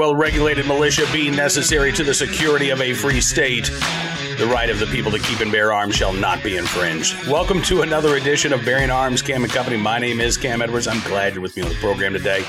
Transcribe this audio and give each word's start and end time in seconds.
well 0.00 0.14
regulated 0.14 0.66
militia 0.66 1.04
being 1.12 1.36
necessary 1.36 1.92
to 1.92 2.02
the 2.02 2.14
security 2.14 2.70
of 2.70 2.80
a 2.80 2.94
free 2.94 3.20
state, 3.20 3.66
the 4.38 4.50
right 4.50 4.70
of 4.70 4.78
the 4.78 4.86
people 4.86 5.10
to 5.10 5.18
keep 5.18 5.40
and 5.40 5.52
bear 5.52 5.74
arms 5.74 5.94
shall 5.94 6.14
not 6.14 6.42
be 6.42 6.56
infringed. 6.56 7.28
Welcome 7.28 7.60
to 7.64 7.82
another 7.82 8.16
edition 8.16 8.54
of 8.54 8.64
Bearing 8.64 8.88
Arms 8.88 9.20
Cam 9.20 9.44
and 9.44 9.52
Company. 9.52 9.76
My 9.76 9.98
name 9.98 10.22
is 10.22 10.38
Cam 10.38 10.62
Edwards. 10.62 10.88
I'm 10.88 11.06
glad 11.06 11.34
you're 11.34 11.42
with 11.42 11.54
me 11.54 11.64
on 11.64 11.68
the 11.68 11.74
program 11.74 12.14
today. 12.14 12.42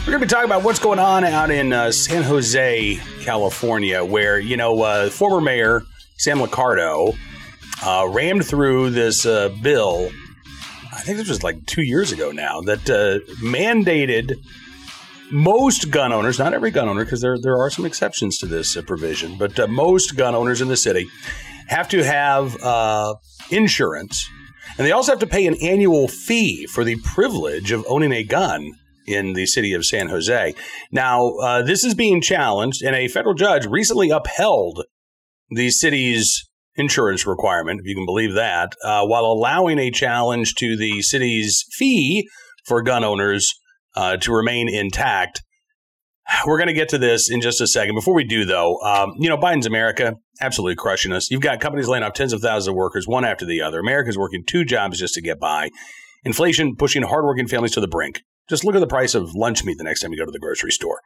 We're 0.00 0.04
going 0.04 0.20
to 0.20 0.26
be 0.26 0.26
talking 0.26 0.44
about 0.44 0.64
what's 0.64 0.78
going 0.78 0.98
on 0.98 1.24
out 1.24 1.50
in 1.50 1.72
uh, 1.72 1.92
San 1.92 2.24
Jose, 2.24 3.00
California, 3.22 4.04
where, 4.04 4.38
you 4.38 4.58
know, 4.58 4.82
uh, 4.82 5.08
former 5.08 5.40
mayor 5.40 5.84
Sam 6.18 6.40
Liccardo 6.40 7.16
uh, 7.82 8.06
rammed 8.10 8.44
through 8.44 8.90
this 8.90 9.24
uh, 9.24 9.48
bill. 9.62 10.10
I 10.92 11.00
think 11.00 11.16
this 11.16 11.30
was 11.30 11.42
like 11.42 11.64
two 11.64 11.84
years 11.84 12.12
ago 12.12 12.32
now 12.32 12.60
that 12.60 12.90
uh, 12.90 13.20
mandated 13.42 14.34
most 15.32 15.90
gun 15.90 16.12
owners, 16.12 16.38
not 16.38 16.54
every 16.54 16.70
gun 16.70 16.88
owner, 16.88 17.04
because 17.04 17.20
there, 17.20 17.38
there 17.40 17.56
are 17.56 17.70
some 17.70 17.84
exceptions 17.84 18.38
to 18.38 18.46
this 18.46 18.76
uh, 18.76 18.82
provision, 18.82 19.36
but 19.38 19.58
uh, 19.58 19.66
most 19.66 20.16
gun 20.16 20.34
owners 20.34 20.60
in 20.60 20.68
the 20.68 20.76
city 20.76 21.08
have 21.68 21.88
to 21.88 22.04
have 22.04 22.62
uh, 22.62 23.14
insurance. 23.50 24.28
And 24.78 24.86
they 24.86 24.92
also 24.92 25.12
have 25.12 25.18
to 25.20 25.26
pay 25.26 25.46
an 25.46 25.56
annual 25.62 26.08
fee 26.08 26.66
for 26.66 26.84
the 26.84 26.96
privilege 26.96 27.72
of 27.72 27.84
owning 27.88 28.12
a 28.12 28.24
gun 28.24 28.72
in 29.06 29.32
the 29.32 29.46
city 29.46 29.72
of 29.72 29.84
San 29.84 30.08
Jose. 30.08 30.54
Now, 30.90 31.30
uh, 31.36 31.62
this 31.62 31.84
is 31.84 31.94
being 31.94 32.20
challenged, 32.20 32.82
and 32.82 32.94
a 32.94 33.08
federal 33.08 33.34
judge 33.34 33.66
recently 33.66 34.10
upheld 34.10 34.84
the 35.50 35.70
city's 35.70 36.48
insurance 36.76 37.26
requirement, 37.26 37.80
if 37.80 37.86
you 37.86 37.94
can 37.94 38.06
believe 38.06 38.34
that, 38.34 38.72
uh, 38.84 39.04
while 39.04 39.24
allowing 39.24 39.78
a 39.78 39.90
challenge 39.90 40.54
to 40.54 40.76
the 40.76 41.02
city's 41.02 41.64
fee 41.72 42.28
for 42.64 42.82
gun 42.82 43.04
owners 43.04 43.52
uh, 43.94 44.16
to 44.18 44.32
remain 44.32 44.68
intact. 44.68 45.42
We're 46.46 46.56
going 46.56 46.68
to 46.68 46.74
get 46.74 46.88
to 46.90 46.98
this 46.98 47.30
in 47.30 47.40
just 47.40 47.60
a 47.60 47.66
second. 47.66 47.94
Before 47.94 48.14
we 48.14 48.24
do, 48.24 48.44
though, 48.44 48.78
um, 48.80 49.14
you 49.18 49.28
know, 49.28 49.36
Biden's 49.36 49.66
America 49.66 50.14
absolutely 50.40 50.76
crushing 50.76 51.12
us. 51.12 51.30
You've 51.30 51.40
got 51.40 51.60
companies 51.60 51.88
laying 51.88 52.04
off 52.04 52.14
tens 52.14 52.32
of 52.32 52.40
thousands 52.40 52.68
of 52.68 52.74
workers, 52.74 53.06
one 53.06 53.24
after 53.24 53.44
the 53.44 53.60
other. 53.60 53.80
America's 53.80 54.16
working 54.16 54.44
two 54.46 54.64
jobs 54.64 54.98
just 54.98 55.14
to 55.14 55.20
get 55.20 55.38
by. 55.40 55.68
Inflation 56.24 56.76
pushing 56.76 57.02
hardworking 57.02 57.48
families 57.48 57.72
to 57.72 57.80
the 57.80 57.88
brink. 57.88 58.22
Just 58.48 58.64
look 58.64 58.74
at 58.74 58.80
the 58.80 58.86
price 58.86 59.14
of 59.14 59.34
lunch 59.34 59.64
meat 59.64 59.78
the 59.78 59.84
next 59.84 60.00
time 60.00 60.12
you 60.12 60.18
go 60.18 60.24
to 60.24 60.30
the 60.30 60.38
grocery 60.38 60.70
store. 60.70 61.00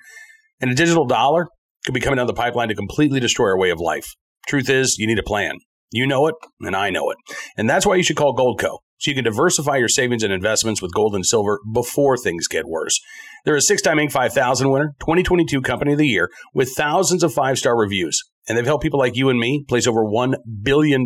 And 0.60 0.70
a 0.70 0.74
digital 0.74 1.06
dollar 1.06 1.46
could 1.84 1.94
be 1.94 2.00
coming 2.00 2.18
down 2.18 2.26
the 2.26 2.34
pipeline 2.34 2.68
to 2.68 2.74
completely 2.74 3.20
destroy 3.20 3.48
our 3.48 3.58
way 3.58 3.70
of 3.70 3.80
life. 3.80 4.06
Truth 4.46 4.68
is, 4.68 4.96
you 4.98 5.06
need 5.06 5.18
a 5.18 5.22
plan. 5.22 5.58
You 5.90 6.06
know 6.06 6.26
it, 6.26 6.34
and 6.60 6.76
I 6.76 6.90
know 6.90 7.10
it. 7.10 7.16
And 7.56 7.68
that's 7.68 7.86
why 7.86 7.96
you 7.96 8.02
should 8.02 8.16
call 8.16 8.34
Goldco. 8.34 8.78
So 8.98 9.10
you 9.10 9.14
can 9.14 9.24
diversify 9.24 9.76
your 9.76 9.88
savings 9.88 10.22
and 10.22 10.32
investments 10.32 10.80
with 10.80 10.94
gold 10.94 11.14
and 11.14 11.24
silver 11.24 11.60
before 11.72 12.16
things 12.16 12.48
get 12.48 12.66
worse. 12.66 13.00
They're 13.44 13.56
a 13.56 13.60
six 13.60 13.82
time 13.82 13.98
Inc. 13.98 14.12
5000 14.12 14.70
winner, 14.70 14.94
2022 15.00 15.60
Company 15.60 15.92
of 15.92 15.98
the 15.98 16.08
Year, 16.08 16.30
with 16.54 16.72
thousands 16.76 17.22
of 17.22 17.32
five 17.32 17.58
star 17.58 17.76
reviews. 17.76 18.22
And 18.48 18.56
they've 18.56 18.64
helped 18.64 18.82
people 18.82 18.98
like 18.98 19.16
you 19.16 19.28
and 19.28 19.38
me 19.38 19.64
place 19.68 19.86
over 19.86 20.04
$1 20.04 20.34
billion 20.62 21.04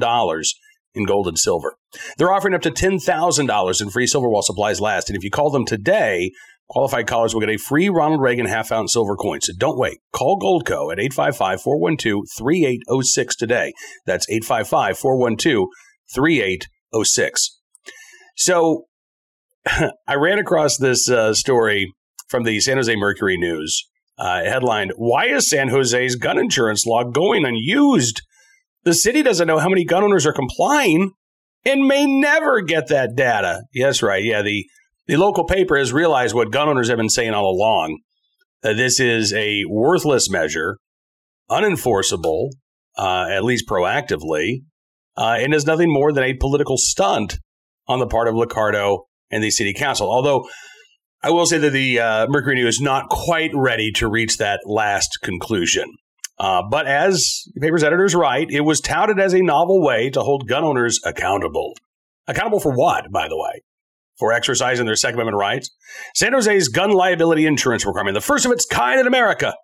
in 0.94 1.04
gold 1.04 1.28
and 1.28 1.38
silver. 1.38 1.76
They're 2.16 2.32
offering 2.32 2.54
up 2.54 2.62
to 2.62 2.70
$10,000 2.70 3.80
in 3.80 3.90
free 3.90 4.06
silver 4.06 4.28
while 4.28 4.42
supplies 4.42 4.80
last. 4.80 5.08
And 5.08 5.16
if 5.16 5.24
you 5.24 5.30
call 5.30 5.50
them 5.50 5.64
today, 5.64 6.32
qualified 6.68 7.06
callers 7.06 7.34
will 7.34 7.40
get 7.40 7.50
a 7.50 7.56
free 7.56 7.88
Ronald 7.88 8.20
Reagan 8.20 8.46
half 8.46 8.72
ounce 8.72 8.92
silver 8.92 9.16
coin. 9.16 9.40
So 9.40 9.52
don't 9.56 9.78
wait. 9.78 9.98
Call 10.12 10.38
Goldco 10.38 10.92
at 10.92 11.00
855 11.00 11.62
412 11.62 12.24
3806 12.36 13.36
today. 13.36 13.72
That's 14.06 14.28
855 14.28 14.98
412 14.98 15.66
3806. 16.14 17.59
So 18.40 18.86
I 20.08 20.14
ran 20.14 20.38
across 20.38 20.78
this 20.78 21.10
uh, 21.10 21.34
story 21.34 21.92
from 22.26 22.44
the 22.44 22.58
San 22.60 22.78
Jose 22.78 22.96
Mercury 22.96 23.36
News. 23.36 23.86
Uh, 24.16 24.44
headlined, 24.44 24.92
Why 24.96 25.26
is 25.26 25.48
San 25.48 25.68
Jose's 25.68 26.16
gun 26.16 26.38
insurance 26.38 26.86
law 26.86 27.04
going 27.04 27.44
unused? 27.44 28.22
The 28.84 28.94
city 28.94 29.22
doesn't 29.22 29.46
know 29.46 29.58
how 29.58 29.68
many 29.68 29.84
gun 29.84 30.04
owners 30.04 30.24
are 30.24 30.32
complying 30.32 31.12
and 31.66 31.86
may 31.86 32.06
never 32.06 32.62
get 32.62 32.88
that 32.88 33.14
data. 33.14 33.64
Yes, 33.74 34.02
right. 34.02 34.24
Yeah, 34.24 34.40
the, 34.40 34.64
the 35.06 35.18
local 35.18 35.44
paper 35.44 35.76
has 35.76 35.92
realized 35.92 36.34
what 36.34 36.50
gun 36.50 36.70
owners 36.70 36.88
have 36.88 36.96
been 36.96 37.10
saying 37.10 37.34
all 37.34 37.50
along 37.50 37.98
that 38.62 38.78
this 38.78 38.98
is 38.98 39.34
a 39.34 39.64
worthless 39.68 40.30
measure, 40.30 40.78
unenforceable, 41.50 42.48
uh, 42.96 43.26
at 43.30 43.44
least 43.44 43.68
proactively, 43.68 44.62
uh, 45.18 45.36
and 45.38 45.52
is 45.52 45.66
nothing 45.66 45.92
more 45.92 46.10
than 46.10 46.24
a 46.24 46.34
political 46.34 46.78
stunt 46.78 47.38
on 47.90 47.98
the 47.98 48.06
part 48.06 48.28
of 48.28 48.34
Liccardo 48.34 49.00
and 49.30 49.42
the 49.42 49.50
city 49.50 49.74
council. 49.74 50.08
Although 50.10 50.48
I 51.22 51.30
will 51.30 51.44
say 51.44 51.58
that 51.58 51.70
the 51.70 51.98
uh, 51.98 52.26
Mercury 52.28 52.54
News 52.54 52.76
is 52.76 52.80
not 52.80 53.10
quite 53.10 53.50
ready 53.52 53.90
to 53.92 54.08
reach 54.08 54.38
that 54.38 54.60
last 54.64 55.18
conclusion. 55.22 55.96
Uh, 56.38 56.62
but 56.70 56.86
as 56.86 57.42
the 57.52 57.60
paper's 57.60 57.82
editors 57.82 58.14
write, 58.14 58.50
it 58.50 58.62
was 58.62 58.80
touted 58.80 59.18
as 59.18 59.34
a 59.34 59.42
novel 59.42 59.82
way 59.82 60.08
to 60.08 60.22
hold 60.22 60.48
gun 60.48 60.64
owners 60.64 60.98
accountable. 61.04 61.74
Accountable 62.26 62.60
for 62.60 62.72
what, 62.72 63.10
by 63.10 63.28
the 63.28 63.36
way? 63.36 63.62
For 64.18 64.32
exercising 64.32 64.86
their 64.86 64.96
Second 64.96 65.16
Amendment 65.16 65.36
rights? 65.36 65.70
San 66.14 66.32
Jose's 66.32 66.68
gun 66.68 66.92
liability 66.92 67.44
insurance 67.44 67.84
requirement, 67.84 68.14
the 68.14 68.20
first 68.20 68.46
of 68.46 68.52
its 68.52 68.64
kind 68.64 69.00
in 69.00 69.06
America, 69.06 69.54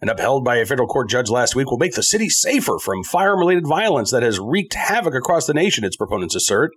and 0.00 0.10
upheld 0.10 0.44
by 0.44 0.56
a 0.56 0.66
federal 0.66 0.88
court 0.88 1.08
judge 1.08 1.30
last 1.30 1.54
week, 1.54 1.70
will 1.70 1.78
make 1.78 1.94
the 1.94 2.02
city 2.02 2.28
safer 2.28 2.78
from 2.78 3.04
firearm 3.04 3.38
related 3.38 3.66
violence 3.66 4.10
that 4.10 4.22
has 4.22 4.38
wreaked 4.40 4.74
havoc 4.74 5.14
across 5.14 5.46
the 5.46 5.54
nation, 5.54 5.84
its 5.84 5.96
proponents 5.96 6.34
assert. 6.34 6.72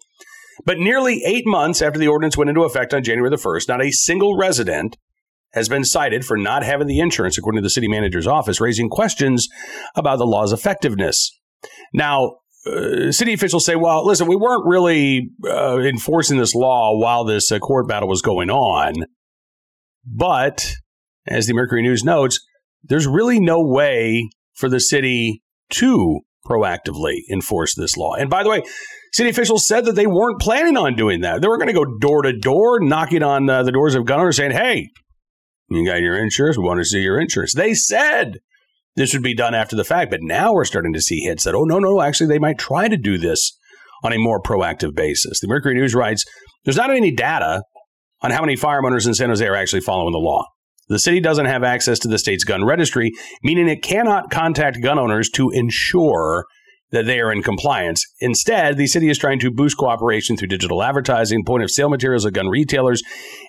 But 0.65 0.79
nearly 0.79 1.23
eight 1.25 1.45
months 1.45 1.81
after 1.81 1.99
the 1.99 2.07
ordinance 2.07 2.37
went 2.37 2.49
into 2.49 2.63
effect 2.63 2.93
on 2.93 3.03
January 3.03 3.29
the 3.29 3.37
1st, 3.37 3.67
not 3.67 3.83
a 3.83 3.91
single 3.91 4.37
resident 4.37 4.97
has 5.53 5.69
been 5.69 5.83
cited 5.83 6.25
for 6.25 6.37
not 6.37 6.63
having 6.63 6.87
the 6.87 6.99
insurance, 6.99 7.37
according 7.37 7.61
to 7.61 7.65
the 7.65 7.69
city 7.69 7.87
manager's 7.87 8.27
office, 8.27 8.59
raising 8.59 8.89
questions 8.89 9.47
about 9.95 10.17
the 10.17 10.25
law's 10.25 10.51
effectiveness. 10.51 11.31
Now, 11.93 12.37
uh, 12.65 13.11
city 13.11 13.33
officials 13.33 13.65
say, 13.65 13.75
well, 13.75 14.05
listen, 14.05 14.27
we 14.27 14.35
weren't 14.35 14.65
really 14.65 15.29
uh, 15.45 15.79
enforcing 15.79 16.37
this 16.37 16.55
law 16.55 16.97
while 16.97 17.23
this 17.23 17.51
uh, 17.51 17.59
court 17.59 17.87
battle 17.87 18.09
was 18.09 18.21
going 18.21 18.49
on. 18.49 18.93
But, 20.05 20.73
as 21.27 21.45
the 21.45 21.53
Mercury 21.53 21.81
News 21.81 22.03
notes, 22.03 22.39
there's 22.83 23.07
really 23.07 23.39
no 23.39 23.61
way 23.61 24.29
for 24.53 24.69
the 24.69 24.79
city 24.79 25.41
to 25.71 26.21
proactively 26.45 27.19
enforce 27.31 27.75
this 27.75 27.95
law. 27.95 28.13
And 28.13 28.29
by 28.29 28.43
the 28.43 28.49
way, 28.49 28.63
City 29.13 29.29
officials 29.29 29.67
said 29.67 29.85
that 29.85 29.95
they 29.95 30.07
weren't 30.07 30.41
planning 30.41 30.75
on 30.75 30.95
doing 30.95 31.21
that. 31.21 31.41
They 31.41 31.47
were 31.47 31.59
going 31.59 31.67
to 31.67 31.73
go 31.73 31.85
door 31.99 32.23
to 32.23 32.37
door, 32.37 32.79
knocking 32.79 33.21
on 33.21 33.47
uh, 33.47 33.61
the 33.61 33.71
doors 33.71 33.93
of 33.93 34.05
gun 34.05 34.19
owners 34.19 34.37
saying, 34.37 34.51
hey, 34.51 34.89
you 35.69 35.85
got 35.85 36.01
your 36.01 36.17
insurance? 36.17 36.57
We 36.57 36.63
want 36.63 36.79
to 36.79 36.85
see 36.85 37.01
your 37.01 37.19
insurance. 37.19 37.53
They 37.53 37.75
said 37.75 38.39
this 38.95 39.13
would 39.13 39.21
be 39.21 39.35
done 39.35 39.53
after 39.53 39.75
the 39.75 39.83
fact, 39.83 40.09
but 40.09 40.21
now 40.23 40.51
we're 40.51 40.65
starting 40.65 40.93
to 40.93 41.01
see 41.01 41.21
hits 41.21 41.43
that, 41.43 41.53
oh, 41.53 41.63
no, 41.63 41.77
no, 41.77 42.01
actually, 42.01 42.27
they 42.27 42.39
might 42.39 42.57
try 42.57 42.87
to 42.87 42.97
do 42.97 43.19
this 43.19 43.57
on 44.03 44.13
a 44.13 44.17
more 44.17 44.41
proactive 44.41 44.95
basis. 44.95 45.39
The 45.39 45.47
Mercury 45.47 45.75
News 45.75 45.93
writes 45.93 46.25
there's 46.65 46.77
not 46.77 46.89
any 46.89 47.11
data 47.11 47.63
on 48.21 48.31
how 48.31 48.41
many 48.41 48.55
firearm 48.55 48.85
owners 48.85 49.05
in 49.05 49.13
San 49.13 49.29
Jose 49.29 49.45
are 49.45 49.55
actually 49.55 49.81
following 49.81 50.13
the 50.13 50.17
law. 50.17 50.45
The 50.89 50.99
city 50.99 51.19
doesn't 51.19 51.45
have 51.45 51.63
access 51.63 51.99
to 51.99 52.07
the 52.07 52.17
state's 52.17 52.43
gun 52.43 52.65
registry, 52.65 53.11
meaning 53.43 53.69
it 53.69 53.83
cannot 53.83 54.31
contact 54.31 54.81
gun 54.81 54.99
owners 54.99 55.29
to 55.31 55.49
ensure 55.51 56.45
that 56.93 57.05
they 57.05 57.19
are 57.19 57.33
in 57.33 57.41
compliance. 57.41 58.05
Instead, 58.19 58.77
the 58.77 58.87
city 58.87 59.09
is 59.09 59.17
trying 59.17 59.39
to 59.39 59.51
boost 59.51 59.77
cooperation 59.77 60.37
through 60.37 60.47
digital 60.47 60.81
advertising, 60.81 61.43
point 61.43 61.63
of 61.63 61.71
sale 61.71 61.89
materials 61.89 62.25
at 62.25 62.33
gun 62.33 62.47
retailers, 62.47 63.01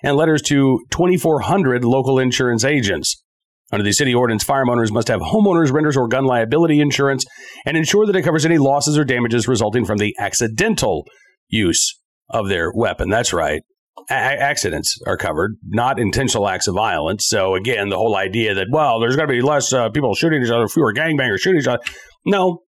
and 0.03 0.17
letters 0.17 0.41
to 0.41 0.83
2,400 0.89 1.85
local 1.85 2.19
insurance 2.19 2.65
agents. 2.65 3.23
Under 3.71 3.83
the 3.83 3.93
city 3.93 4.13
ordinance, 4.13 4.43
firearm 4.43 4.69
owners 4.69 4.91
must 4.91 5.07
have 5.07 5.21
homeowners, 5.21 5.71
renters, 5.71 5.95
or 5.95 6.07
gun 6.07 6.25
liability 6.25 6.79
insurance 6.79 7.25
and 7.65 7.77
ensure 7.77 8.05
that 8.05 8.15
it 8.15 8.23
covers 8.23 8.45
any 8.45 8.57
losses 8.57 8.97
or 8.97 9.05
damages 9.05 9.47
resulting 9.47 9.85
from 9.85 9.97
the 9.97 10.15
accidental 10.19 11.05
use 11.47 11.99
of 12.29 12.47
their 12.47 12.71
weapon. 12.73 13.09
That's 13.09 13.33
right. 13.33 13.61
A- 14.09 14.13
accidents 14.13 14.99
are 15.07 15.17
covered, 15.17 15.57
not 15.63 15.99
intentional 15.99 16.47
acts 16.47 16.67
of 16.67 16.75
violence. 16.75 17.27
So, 17.27 17.55
again, 17.55 17.89
the 17.89 17.97
whole 17.97 18.15
idea 18.15 18.53
that, 18.55 18.67
well, 18.71 18.99
there's 18.99 19.15
going 19.15 19.27
to 19.27 19.33
be 19.33 19.41
less 19.41 19.71
uh, 19.71 19.89
people 19.89 20.13
shooting 20.15 20.43
each 20.43 20.51
other, 20.51 20.67
fewer 20.67 20.93
gangbangers 20.93 21.39
shooting 21.39 21.59
each 21.59 21.67
other. 21.67 21.81
No, 22.25 22.64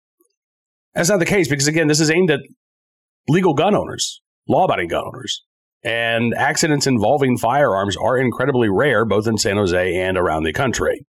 that's 0.97 1.09
not 1.09 1.19
the 1.19 1.25
case 1.25 1.47
because, 1.47 1.67
again, 1.67 1.87
this 1.87 1.99
is 1.99 2.09
aimed 2.09 2.31
at 2.31 2.39
legal 3.29 3.53
gun 3.53 3.75
owners, 3.75 4.19
law 4.49 4.65
abiding 4.65 4.89
gun 4.89 5.03
owners. 5.05 5.43
And 5.83 6.33
accidents 6.33 6.87
involving 6.87 7.37
firearms 7.37 7.95
are 7.95 8.17
incredibly 8.17 8.67
rare, 8.67 9.05
both 9.05 9.27
in 9.27 9.37
San 9.37 9.57
Jose 9.57 9.95
and 9.95 10.17
around 10.17 10.43
the 10.43 10.53
country. 10.53 11.05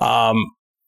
Um, 0.00 0.36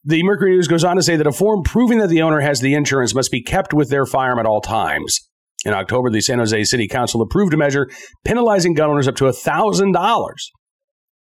the 0.03 0.23
Mercury 0.23 0.55
News 0.55 0.67
goes 0.67 0.83
on 0.83 0.95
to 0.95 1.03
say 1.03 1.15
that 1.15 1.27
a 1.27 1.31
form 1.31 1.61
proving 1.63 1.99
that 1.99 2.09
the 2.09 2.23
owner 2.23 2.39
has 2.39 2.59
the 2.59 2.73
insurance 2.73 3.13
must 3.13 3.29
be 3.29 3.43
kept 3.43 3.71
with 3.71 3.91
their 3.91 4.07
firearm 4.07 4.39
at 4.39 4.47
all 4.47 4.61
times. 4.61 5.19
In 5.63 5.73
October, 5.73 6.09
the 6.09 6.21
San 6.21 6.39
Jose 6.39 6.63
City 6.63 6.87
Council 6.87 7.21
approved 7.21 7.53
a 7.53 7.57
measure 7.57 7.87
penalizing 8.25 8.73
gun 8.73 8.89
owners 8.89 9.07
up 9.07 9.15
to 9.17 9.25
$1,000 9.25 10.33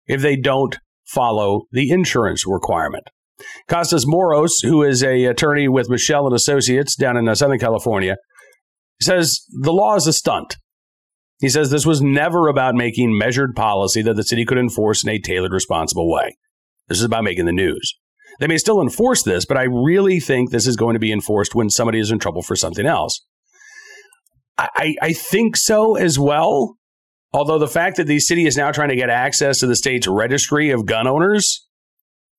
if 0.06 0.22
they 0.22 0.36
don't 0.36 0.78
follow 1.08 1.64
the 1.72 1.90
insurance 1.90 2.46
requirement. 2.46 3.06
Kostas 3.70 4.04
Moros, 4.06 4.60
who 4.62 4.84
is 4.84 5.04
a 5.04 5.26
attorney 5.26 5.68
with 5.68 5.90
Michel 5.90 6.26
and 6.26 6.36
Associates 6.36 6.96
down 6.96 7.18
in 7.18 7.28
uh, 7.28 7.36
Southern 7.36 7.60
California, 7.60 8.18
says 9.02 9.42
the 9.62 9.74
law 9.74 9.96
is 9.96 10.08
a 10.08 10.14
stunt. 10.14 10.58
He 11.40 11.50
says 11.50 11.70
this 11.70 11.86
was 11.86 12.02
never 12.02 12.48
about 12.48 12.74
making 12.74 13.18
measured 13.18 13.56
policy 13.56 14.02
that 14.02 14.16
the 14.16 14.24
city 14.24 14.44
could 14.44 14.58
enforce 14.58 15.04
in 15.04 15.10
a 15.10 15.20
tailored, 15.20 15.54
responsible 15.54 16.12
way. 16.12 16.36
This 16.88 16.98
is 16.98 17.04
about 17.04 17.24
making 17.24 17.46
the 17.46 17.52
news. 17.52 17.94
They 18.40 18.48
may 18.48 18.58
still 18.58 18.82
enforce 18.82 19.24
this, 19.24 19.46
but 19.46 19.58
I 19.58 19.64
really 19.64 20.20
think 20.20 20.50
this 20.50 20.68
is 20.68 20.76
going 20.76 20.94
to 20.94 21.00
be 21.00 21.12
enforced 21.12 21.54
when 21.54 21.70
somebody 21.70 22.00
is 22.00 22.12
in 22.12 22.20
trouble 22.20 22.42
for 22.42 22.56
something 22.56 22.86
else. 22.86 23.24
I, 24.58 24.96
I 25.02 25.14
think 25.14 25.56
so 25.56 25.96
as 25.96 26.18
well. 26.18 26.78
Although 27.32 27.60
the 27.60 27.68
fact 27.68 27.98
that 27.98 28.08
the 28.08 28.20
city 28.20 28.48
is 28.48 28.58
now 28.58 28.72
trying 28.72 28.90
to 28.90 28.96
get 28.96 29.10
access 29.10 29.60
to 29.60 29.68
the 29.68 29.76
state's 29.76 30.08
registry 30.08 30.72
of 30.72 30.88
gun 30.88 31.06
owners 31.06 31.67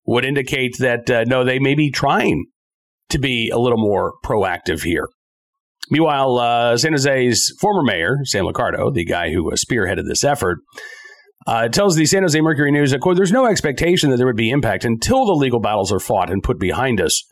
would 0.05 0.25
indicate 0.25 0.77
that 0.79 1.09
uh, 1.09 1.23
no, 1.25 1.43
they 1.43 1.59
may 1.59 1.75
be 1.75 1.91
trying 1.91 2.45
to 3.09 3.19
be 3.19 3.49
a 3.49 3.57
little 3.57 3.77
more 3.77 4.13
proactive 4.23 4.83
here. 4.83 5.07
Meanwhile, 5.91 6.37
uh, 6.37 6.77
San 6.77 6.91
Jose's 6.91 7.55
former 7.59 7.81
mayor, 7.81 8.17
Sam 8.23 8.45
Liccardo, 8.45 8.93
the 8.93 9.05
guy 9.05 9.31
who 9.31 9.51
uh, 9.51 9.55
spearheaded 9.55 10.07
this 10.07 10.23
effort, 10.23 10.59
uh, 11.47 11.67
tells 11.67 11.95
the 11.95 12.05
San 12.05 12.21
Jose 12.21 12.39
Mercury 12.39 12.71
News 12.71 12.91
that, 12.91 12.99
quote, 12.99 13.17
there's 13.17 13.31
no 13.31 13.47
expectation 13.47 14.09
that 14.09 14.17
there 14.17 14.27
would 14.27 14.35
be 14.35 14.51
impact 14.51 14.85
until 14.85 15.25
the 15.25 15.33
legal 15.33 15.59
battles 15.59 15.91
are 15.91 15.99
fought 15.99 16.29
and 16.29 16.43
put 16.43 16.59
behind 16.59 17.01
us. 17.01 17.23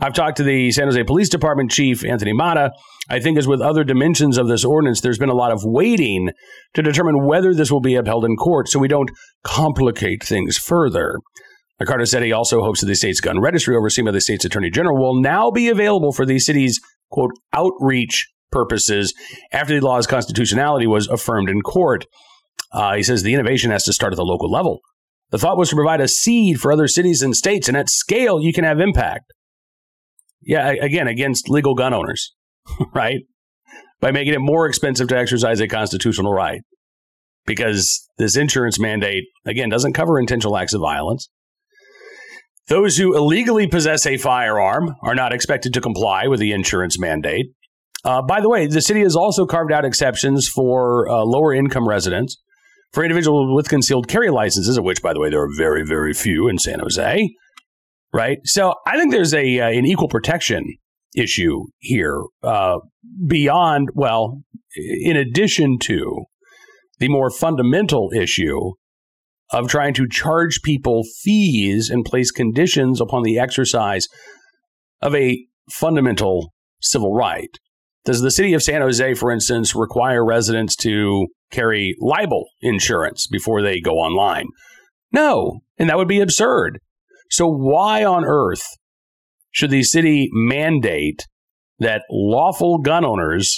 I've 0.00 0.12
talked 0.12 0.36
to 0.38 0.42
the 0.42 0.70
San 0.72 0.86
Jose 0.86 1.02
Police 1.04 1.28
Department 1.28 1.70
Chief, 1.70 2.04
Anthony 2.04 2.32
Mata. 2.32 2.72
I 3.08 3.20
think, 3.20 3.38
as 3.38 3.46
with 3.46 3.60
other 3.60 3.84
dimensions 3.84 4.38
of 4.38 4.48
this 4.48 4.64
ordinance, 4.64 5.00
there's 5.00 5.18
been 5.18 5.28
a 5.28 5.34
lot 5.34 5.52
of 5.52 5.62
waiting 5.64 6.30
to 6.74 6.82
determine 6.82 7.24
whether 7.24 7.54
this 7.54 7.70
will 7.70 7.80
be 7.80 7.94
upheld 7.94 8.24
in 8.24 8.36
court 8.36 8.68
so 8.68 8.78
we 8.78 8.88
don't 8.88 9.10
complicate 9.44 10.22
things 10.24 10.58
further. 10.58 11.20
Liccardo 11.80 12.06
said 12.06 12.22
he 12.22 12.32
also 12.32 12.62
hopes 12.62 12.80
that 12.80 12.86
the 12.86 12.94
state's 12.94 13.20
gun 13.20 13.40
registry, 13.40 13.76
overseen 13.76 14.04
by 14.04 14.12
the 14.12 14.20
state's 14.20 14.44
attorney 14.44 14.70
general, 14.70 14.96
will 14.96 15.20
now 15.20 15.50
be 15.50 15.68
available 15.68 16.12
for 16.12 16.24
the 16.24 16.38
city's, 16.38 16.80
quote, 17.10 17.32
outreach 17.52 18.30
purposes 18.52 19.12
after 19.52 19.78
the 19.78 19.84
law's 19.84 20.06
constitutionality 20.06 20.86
was 20.86 21.08
affirmed 21.08 21.50
in 21.50 21.60
court. 21.60 22.06
Uh, 22.72 22.94
he 22.94 23.02
says 23.02 23.22
the 23.22 23.34
innovation 23.34 23.70
has 23.70 23.84
to 23.84 23.92
start 23.92 24.12
at 24.12 24.16
the 24.16 24.24
local 24.24 24.50
level. 24.50 24.80
The 25.30 25.38
thought 25.38 25.58
was 25.58 25.70
to 25.70 25.76
provide 25.76 26.00
a 26.00 26.06
seed 26.06 26.60
for 26.60 26.70
other 26.70 26.86
cities 26.86 27.20
and 27.20 27.34
states, 27.34 27.66
and 27.66 27.76
at 27.76 27.90
scale, 27.90 28.40
you 28.40 28.52
can 28.52 28.62
have 28.62 28.78
impact. 28.78 29.32
Yeah, 30.40 30.72
again, 30.80 31.08
against 31.08 31.50
legal 31.50 31.74
gun 31.74 31.92
owners, 31.92 32.34
right? 32.94 33.22
By 34.00 34.12
making 34.12 34.34
it 34.34 34.40
more 34.40 34.66
expensive 34.66 35.08
to 35.08 35.18
exercise 35.18 35.60
a 35.60 35.66
constitutional 35.66 36.32
right. 36.32 36.60
Because 37.46 38.08
this 38.16 38.36
insurance 38.36 38.78
mandate, 38.78 39.24
again, 39.44 39.68
doesn't 39.68 39.92
cover 39.92 40.18
intentional 40.18 40.56
acts 40.56 40.72
of 40.72 40.80
violence. 40.80 41.28
Those 42.68 42.96
who 42.96 43.14
illegally 43.14 43.66
possess 43.66 44.06
a 44.06 44.16
firearm 44.16 44.94
are 45.02 45.14
not 45.14 45.32
expected 45.32 45.74
to 45.74 45.80
comply 45.80 46.26
with 46.28 46.40
the 46.40 46.52
insurance 46.52 46.98
mandate. 46.98 47.46
Uh, 48.04 48.22
by 48.22 48.40
the 48.40 48.48
way, 48.48 48.66
the 48.66 48.80
city 48.80 49.00
has 49.00 49.16
also 49.16 49.46
carved 49.46 49.72
out 49.72 49.84
exceptions 49.84 50.48
for 50.48 51.08
uh, 51.08 51.24
lower 51.24 51.52
income 51.52 51.88
residents, 51.88 52.36
for 52.92 53.04
individuals 53.04 53.54
with 53.54 53.68
concealed 53.68 54.08
carry 54.08 54.30
licenses, 54.30 54.76
of 54.76 54.84
which, 54.84 55.02
by 55.02 55.12
the 55.12 55.20
way, 55.20 55.30
there 55.30 55.42
are 55.42 55.54
very, 55.56 55.84
very 55.84 56.14
few 56.14 56.48
in 56.48 56.58
San 56.58 56.80
Jose. 56.80 57.30
Right. 58.12 58.38
So 58.44 58.74
I 58.86 58.96
think 58.96 59.12
there's 59.12 59.34
a 59.34 59.60
uh, 59.60 59.68
an 59.68 59.86
equal 59.86 60.08
protection 60.08 60.76
issue 61.16 61.64
here 61.78 62.20
uh, 62.42 62.78
beyond, 63.26 63.88
well, 63.94 64.42
in 64.76 65.16
addition 65.16 65.78
to 65.80 66.24
the 66.98 67.08
more 67.08 67.30
fundamental 67.30 68.10
issue 68.14 68.72
of 69.50 69.68
trying 69.68 69.94
to 69.94 70.08
charge 70.08 70.62
people 70.62 71.02
fees 71.22 71.90
and 71.90 72.04
place 72.04 72.30
conditions 72.30 73.00
upon 73.00 73.22
the 73.22 73.38
exercise 73.38 74.08
of 75.00 75.14
a 75.14 75.46
fundamental 75.70 76.52
civil 76.80 77.14
right. 77.14 77.58
Does 78.04 78.20
the 78.20 78.30
city 78.30 78.52
of 78.52 78.62
San 78.62 78.82
Jose, 78.82 79.14
for 79.14 79.30
instance, 79.30 79.74
require 79.74 80.24
residents 80.24 80.76
to 80.76 81.26
carry 81.50 81.96
libel 82.00 82.46
insurance 82.60 83.26
before 83.26 83.62
they 83.62 83.80
go 83.80 83.92
online? 83.92 84.46
No, 85.12 85.60
and 85.78 85.88
that 85.88 85.96
would 85.96 86.08
be 86.08 86.20
absurd. 86.20 86.80
So, 87.30 87.48
why 87.48 88.04
on 88.04 88.24
earth 88.24 88.62
should 89.50 89.70
the 89.70 89.82
city 89.82 90.28
mandate 90.32 91.26
that 91.78 92.02
lawful 92.10 92.78
gun 92.78 93.04
owners 93.04 93.56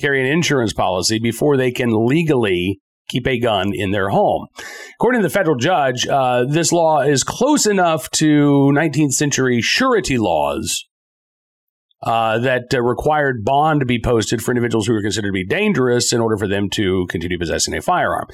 carry 0.00 0.20
an 0.20 0.26
insurance 0.26 0.72
policy 0.72 1.18
before 1.18 1.56
they 1.56 1.70
can 1.70 2.06
legally 2.06 2.80
keep 3.08 3.26
a 3.26 3.38
gun 3.38 3.72
in 3.72 3.90
their 3.90 4.10
home. 4.10 4.46
According 4.94 5.20
to 5.20 5.28
the 5.28 5.32
federal 5.32 5.56
judge, 5.56 6.06
uh, 6.06 6.44
this 6.44 6.72
law 6.72 7.00
is 7.00 7.22
close 7.22 7.66
enough 7.66 8.10
to 8.12 8.72
19th 8.74 9.12
century 9.12 9.60
surety 9.60 10.18
laws 10.18 10.86
uh, 12.02 12.38
that 12.38 12.72
uh, 12.74 12.80
required 12.80 13.44
bond 13.44 13.80
to 13.80 13.86
be 13.86 14.00
posted 14.00 14.42
for 14.42 14.52
individuals 14.52 14.86
who 14.86 14.92
were 14.92 15.02
considered 15.02 15.30
to 15.30 15.32
be 15.32 15.46
dangerous 15.46 16.12
in 16.12 16.20
order 16.20 16.36
for 16.36 16.46
them 16.46 16.68
to 16.70 17.06
continue 17.08 17.38
possessing 17.38 17.74
a 17.74 17.82
firearm. 17.82 18.26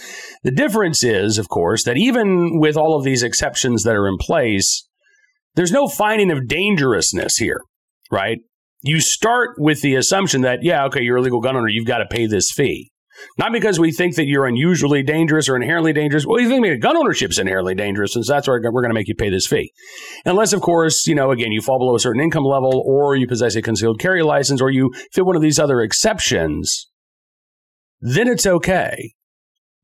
The 0.42 0.50
difference 0.50 1.02
is, 1.02 1.38
of 1.38 1.48
course, 1.48 1.84
that 1.84 1.96
even 1.96 2.58
with 2.58 2.76
all 2.76 2.96
of 2.96 3.04
these 3.04 3.22
exceptions 3.22 3.84
that 3.84 3.96
are 3.96 4.08
in 4.08 4.18
place, 4.18 4.86
there's 5.54 5.72
no 5.72 5.88
finding 5.88 6.30
of 6.30 6.48
dangerousness 6.48 7.36
here, 7.36 7.60
right? 8.10 8.38
You 8.82 9.00
start 9.00 9.50
with 9.58 9.80
the 9.80 9.94
assumption 9.94 10.42
that, 10.42 10.60
yeah, 10.62 10.84
okay, 10.86 11.02
you're 11.02 11.18
a 11.18 11.22
legal 11.22 11.40
gun 11.40 11.56
owner, 11.56 11.68
you've 11.68 11.86
got 11.86 11.98
to 11.98 12.06
pay 12.06 12.26
this 12.26 12.50
fee. 12.50 12.91
Not 13.38 13.52
because 13.52 13.78
we 13.78 13.92
think 13.92 14.16
that 14.16 14.26
you're 14.26 14.46
unusually 14.46 15.02
dangerous 15.02 15.48
or 15.48 15.56
inherently 15.56 15.92
dangerous. 15.92 16.26
Well, 16.26 16.40
you 16.40 16.48
think 16.48 16.62
maybe 16.62 16.78
gun 16.78 16.96
ownership 16.96 17.30
is 17.30 17.38
inherently 17.38 17.74
dangerous, 17.74 18.14
and 18.14 18.24
that's 18.24 18.48
why 18.48 18.58
we're 18.62 18.82
going 18.82 18.90
to 18.90 18.94
make 18.94 19.08
you 19.08 19.14
pay 19.14 19.30
this 19.30 19.46
fee. 19.46 19.72
Unless, 20.24 20.52
of 20.52 20.60
course, 20.60 21.06
you 21.06 21.14
know, 21.14 21.30
again, 21.30 21.52
you 21.52 21.60
fall 21.60 21.78
below 21.78 21.94
a 21.94 22.00
certain 22.00 22.22
income 22.22 22.44
level, 22.44 22.82
or 22.86 23.16
you 23.16 23.26
possess 23.26 23.54
a 23.56 23.62
concealed 23.62 24.00
carry 24.00 24.22
license, 24.22 24.60
or 24.60 24.70
you 24.70 24.92
fit 25.12 25.26
one 25.26 25.36
of 25.36 25.42
these 25.42 25.58
other 25.58 25.80
exceptions, 25.80 26.90
then 28.00 28.28
it's 28.28 28.46
okay. 28.46 29.14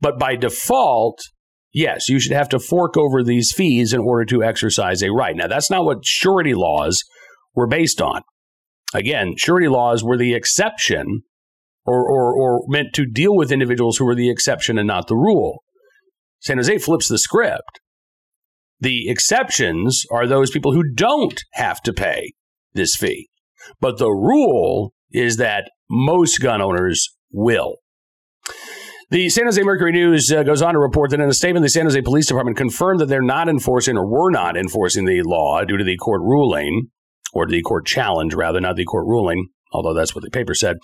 But 0.01 0.19
by 0.19 0.37
default, 0.37 1.21
yes, 1.73 2.09
you 2.09 2.21
should 2.21 2.33
have 2.33 2.49
to 2.51 2.59
fork 2.59 2.97
over 2.97 3.23
these 3.23 3.53
fees 3.53 3.93
in 3.93 4.01
order 4.01 4.25
to 4.27 4.43
exercise 4.43 5.03
a 5.03 5.11
right. 5.11 5.37
Now, 5.37 5.49
that's 5.49 5.71
not 5.71 5.85
what 5.85 6.05
surety 6.05 6.55
laws 6.55 7.03
were 7.55 7.67
based 7.67 8.01
on. 8.01 8.23
Again, 8.95 9.35
surety 9.37 9.69
laws 9.69 10.03
were 10.03 10.17
the 10.17 10.35
exception 10.35 11.23
or, 11.89 12.07
or, 12.07 12.35
or 12.35 12.65
meant 12.69 12.93
to 12.95 13.07
deal 13.07 13.35
with 13.35 13.51
individuals 13.51 13.97
who 13.97 14.07
are 14.07 14.15
the 14.15 14.31
exception 14.31 14.77
and 14.77 14.87
not 14.87 15.09
the 15.09 15.17
rule. 15.17 15.63
San 16.41 16.59
Jose 16.59 16.79
flips 16.79 17.09
the 17.09 17.19
script. 17.19 17.81
The 18.79 19.09
exceptions 19.09 20.05
are 20.13 20.27
those 20.27 20.51
people 20.51 20.73
who 20.73 20.85
don't 20.95 21.43
have 21.55 21.81
to 21.83 21.93
pay 21.93 22.35
this 22.75 22.95
fee. 22.95 23.29
But 23.81 23.99
the 23.99 24.11
rule 24.11 24.93
is 25.11 25.39
that 25.39 25.71
most 25.91 26.41
gun 26.41 26.61
owners 26.61 27.09
will. 27.33 27.77
The 29.11 29.31
San 29.31 29.47
Jose 29.47 29.63
Mercury 29.63 29.93
News 29.93 30.31
uh, 30.31 30.43
goes 30.43 30.61
on 30.61 30.75
to 30.75 30.79
report 30.79 31.11
that 31.11 31.21
in 31.21 31.29
a 31.29 31.33
statement, 31.33 31.65
the 31.65 31.71
San 31.71 31.87
Jose 31.87 32.01
Police 32.03 32.27
Department 32.27 32.59
confirmed 32.59 33.01
that 33.01 33.07
they're 33.07 33.23
not 33.23 33.49
enforcing 33.49 33.97
or 33.97 34.07
were 34.07 34.31
not 34.31 34.55
enforcing 34.57 35.07
the 35.07 35.23
law 35.23 35.65
due 35.65 35.79
to 35.79 35.85
the 35.85 35.97
court 35.97 36.21
ruling, 36.21 36.89
or 37.33 37.47
the 37.47 37.63
court 37.63 37.87
challenge, 37.87 38.35
rather, 38.35 38.61
not 38.61 38.77
the 38.77 38.85
court 38.85 39.07
ruling 39.07 39.49
although 39.73 39.95
that's 39.95 40.15
what 40.15 40.25
the 40.25 40.31
paper 40.31 40.55
said. 40.55 40.77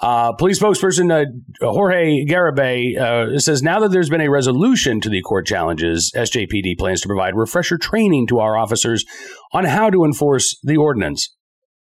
Uh, 0.00 0.32
police 0.32 0.58
spokesperson 0.60 1.10
uh, 1.10 1.26
Jorge 1.60 2.24
Garibay 2.24 2.96
uh, 2.98 3.38
says 3.38 3.62
now 3.62 3.80
that 3.80 3.90
there's 3.90 4.10
been 4.10 4.20
a 4.20 4.30
resolution 4.30 5.00
to 5.00 5.08
the 5.08 5.22
court 5.22 5.46
challenges, 5.46 6.12
SJPD 6.14 6.78
plans 6.78 7.00
to 7.02 7.08
provide 7.08 7.34
refresher 7.34 7.78
training 7.78 8.26
to 8.28 8.38
our 8.38 8.56
officers 8.56 9.04
on 9.52 9.64
how 9.64 9.90
to 9.90 10.04
enforce 10.04 10.58
the 10.62 10.76
ordinance. 10.76 11.34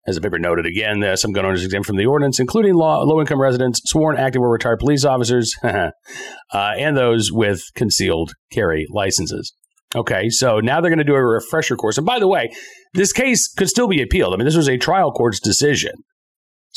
As 0.08 0.16
the 0.16 0.22
paper 0.22 0.40
noted 0.40 0.66
again, 0.66 1.04
uh, 1.04 1.18
some 1.18 1.34
gun 1.34 1.46
owners 1.46 1.66
exempt 1.66 1.86
from 1.86 1.98
the 1.98 2.06
ordinance, 2.06 2.40
including 2.40 2.76
low 2.76 3.20
income 3.20 3.42
residents, 3.42 3.82
sworn 3.84 4.16
active 4.16 4.42
or 4.42 4.50
retired 4.50 4.80
police 4.80 5.04
officers, 5.04 5.54
uh, 5.64 5.92
and 6.54 6.96
those 6.96 7.30
with 7.30 7.62
concealed 7.76 8.32
carry 8.50 8.88
licenses. 8.90 9.54
Okay, 9.96 10.30
so 10.30 10.60
now 10.60 10.80
they're 10.80 10.90
going 10.90 10.98
to 11.00 11.04
do 11.04 11.16
a 11.16 11.22
refresher 11.22 11.76
course. 11.76 11.98
And 11.98 12.06
by 12.06 12.20
the 12.20 12.28
way, 12.28 12.54
this 12.94 13.12
case 13.12 13.48
could 13.54 13.70
still 13.70 13.88
be 13.88 14.02
appealed. 14.02 14.34
I 14.34 14.38
mean, 14.38 14.46
this 14.46 14.56
was 14.56 14.70
a 14.70 14.78
trial 14.78 15.12
court's 15.12 15.40
decision. 15.40 15.92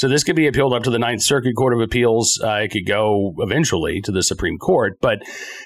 So 0.01 0.09
this 0.09 0.25
could 0.25 0.35
be 0.35 0.47
appealed 0.47 0.73
up 0.73 0.83
to 0.85 0.91
the 0.91 0.99
Ninth 0.99 1.21
Circuit 1.21 1.53
Court 1.55 1.75
of 1.75 1.81
Appeals. 1.83 2.41
Uh, 2.43 2.63
it 2.63 2.71
could 2.71 2.87
go 2.87 3.35
eventually 3.37 4.01
to 4.01 4.11
the 4.11 4.23
Supreme 4.23 4.57
Court. 4.57 4.95
But 5.03 5.19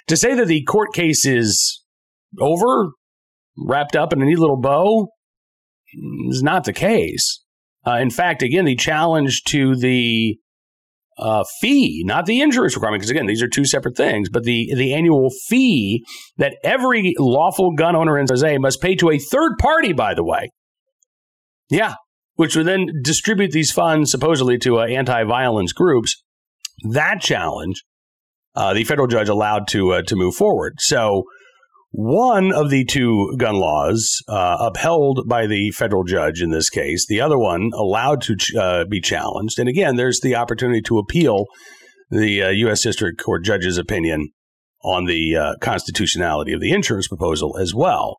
to 0.08 0.16
say 0.16 0.34
that 0.34 0.48
the 0.48 0.64
court 0.64 0.92
case 0.92 1.24
is 1.24 1.84
over, 2.40 2.88
wrapped 3.56 3.94
up 3.94 4.12
in 4.12 4.20
a 4.20 4.24
neat 4.24 4.40
little 4.40 4.60
bow, 4.60 5.06
is 6.30 6.42
not 6.42 6.64
the 6.64 6.72
case. 6.72 7.44
Uh, 7.86 7.98
in 7.98 8.10
fact, 8.10 8.42
again, 8.42 8.64
the 8.64 8.74
challenge 8.74 9.44
to 9.44 9.76
the 9.76 10.36
uh, 11.16 11.44
fee, 11.60 12.02
not 12.04 12.26
the 12.26 12.40
insurance 12.40 12.74
requirement, 12.74 13.02
because 13.02 13.12
again, 13.12 13.26
these 13.26 13.40
are 13.40 13.46
two 13.46 13.64
separate 13.64 13.96
things, 13.96 14.28
but 14.28 14.42
the, 14.42 14.68
the 14.74 14.94
annual 14.94 15.30
fee 15.46 16.04
that 16.38 16.56
every 16.64 17.14
lawful 17.20 17.70
gun 17.76 17.94
owner 17.94 18.18
in 18.18 18.26
Jose 18.28 18.58
must 18.58 18.82
pay 18.82 18.96
to 18.96 19.10
a 19.10 19.18
third 19.20 19.52
party, 19.60 19.92
by 19.92 20.12
the 20.12 20.24
way. 20.24 20.50
Yeah, 21.70 21.94
which 22.34 22.56
would 22.56 22.66
then 22.66 22.88
distribute 23.02 23.52
these 23.52 23.70
funds 23.70 24.10
supposedly 24.10 24.58
to 24.58 24.80
uh, 24.80 24.86
anti-violence 24.86 25.72
groups. 25.72 26.22
That 26.88 27.20
challenge, 27.20 27.84
uh, 28.54 28.74
the 28.74 28.84
federal 28.84 29.06
judge 29.06 29.28
allowed 29.28 29.68
to 29.68 29.92
uh, 29.92 30.02
to 30.02 30.16
move 30.16 30.34
forward. 30.34 30.74
So 30.78 31.24
one 31.90 32.52
of 32.52 32.70
the 32.70 32.84
two 32.84 33.36
gun 33.38 33.54
laws 33.54 34.20
uh, 34.28 34.56
upheld 34.60 35.28
by 35.28 35.46
the 35.46 35.70
federal 35.70 36.02
judge 36.02 36.42
in 36.42 36.50
this 36.50 36.68
case, 36.68 37.06
the 37.06 37.20
other 37.20 37.38
one 37.38 37.70
allowed 37.72 38.20
to 38.22 38.36
ch- 38.36 38.54
uh, 38.56 38.84
be 38.84 39.00
challenged. 39.00 39.60
And 39.60 39.68
again, 39.68 39.94
there's 39.94 40.20
the 40.20 40.34
opportunity 40.34 40.82
to 40.82 40.98
appeal 40.98 41.46
the 42.10 42.52
U.S. 42.56 42.84
Uh, 42.84 42.88
District 42.88 43.22
Court 43.22 43.44
judge's 43.44 43.78
opinion 43.78 44.30
on 44.82 45.06
the 45.06 45.56
constitutionality 45.60 46.52
of 46.52 46.60
the 46.60 46.72
insurance 46.72 47.08
proposal 47.08 47.56
as 47.58 47.72
well. 47.74 48.18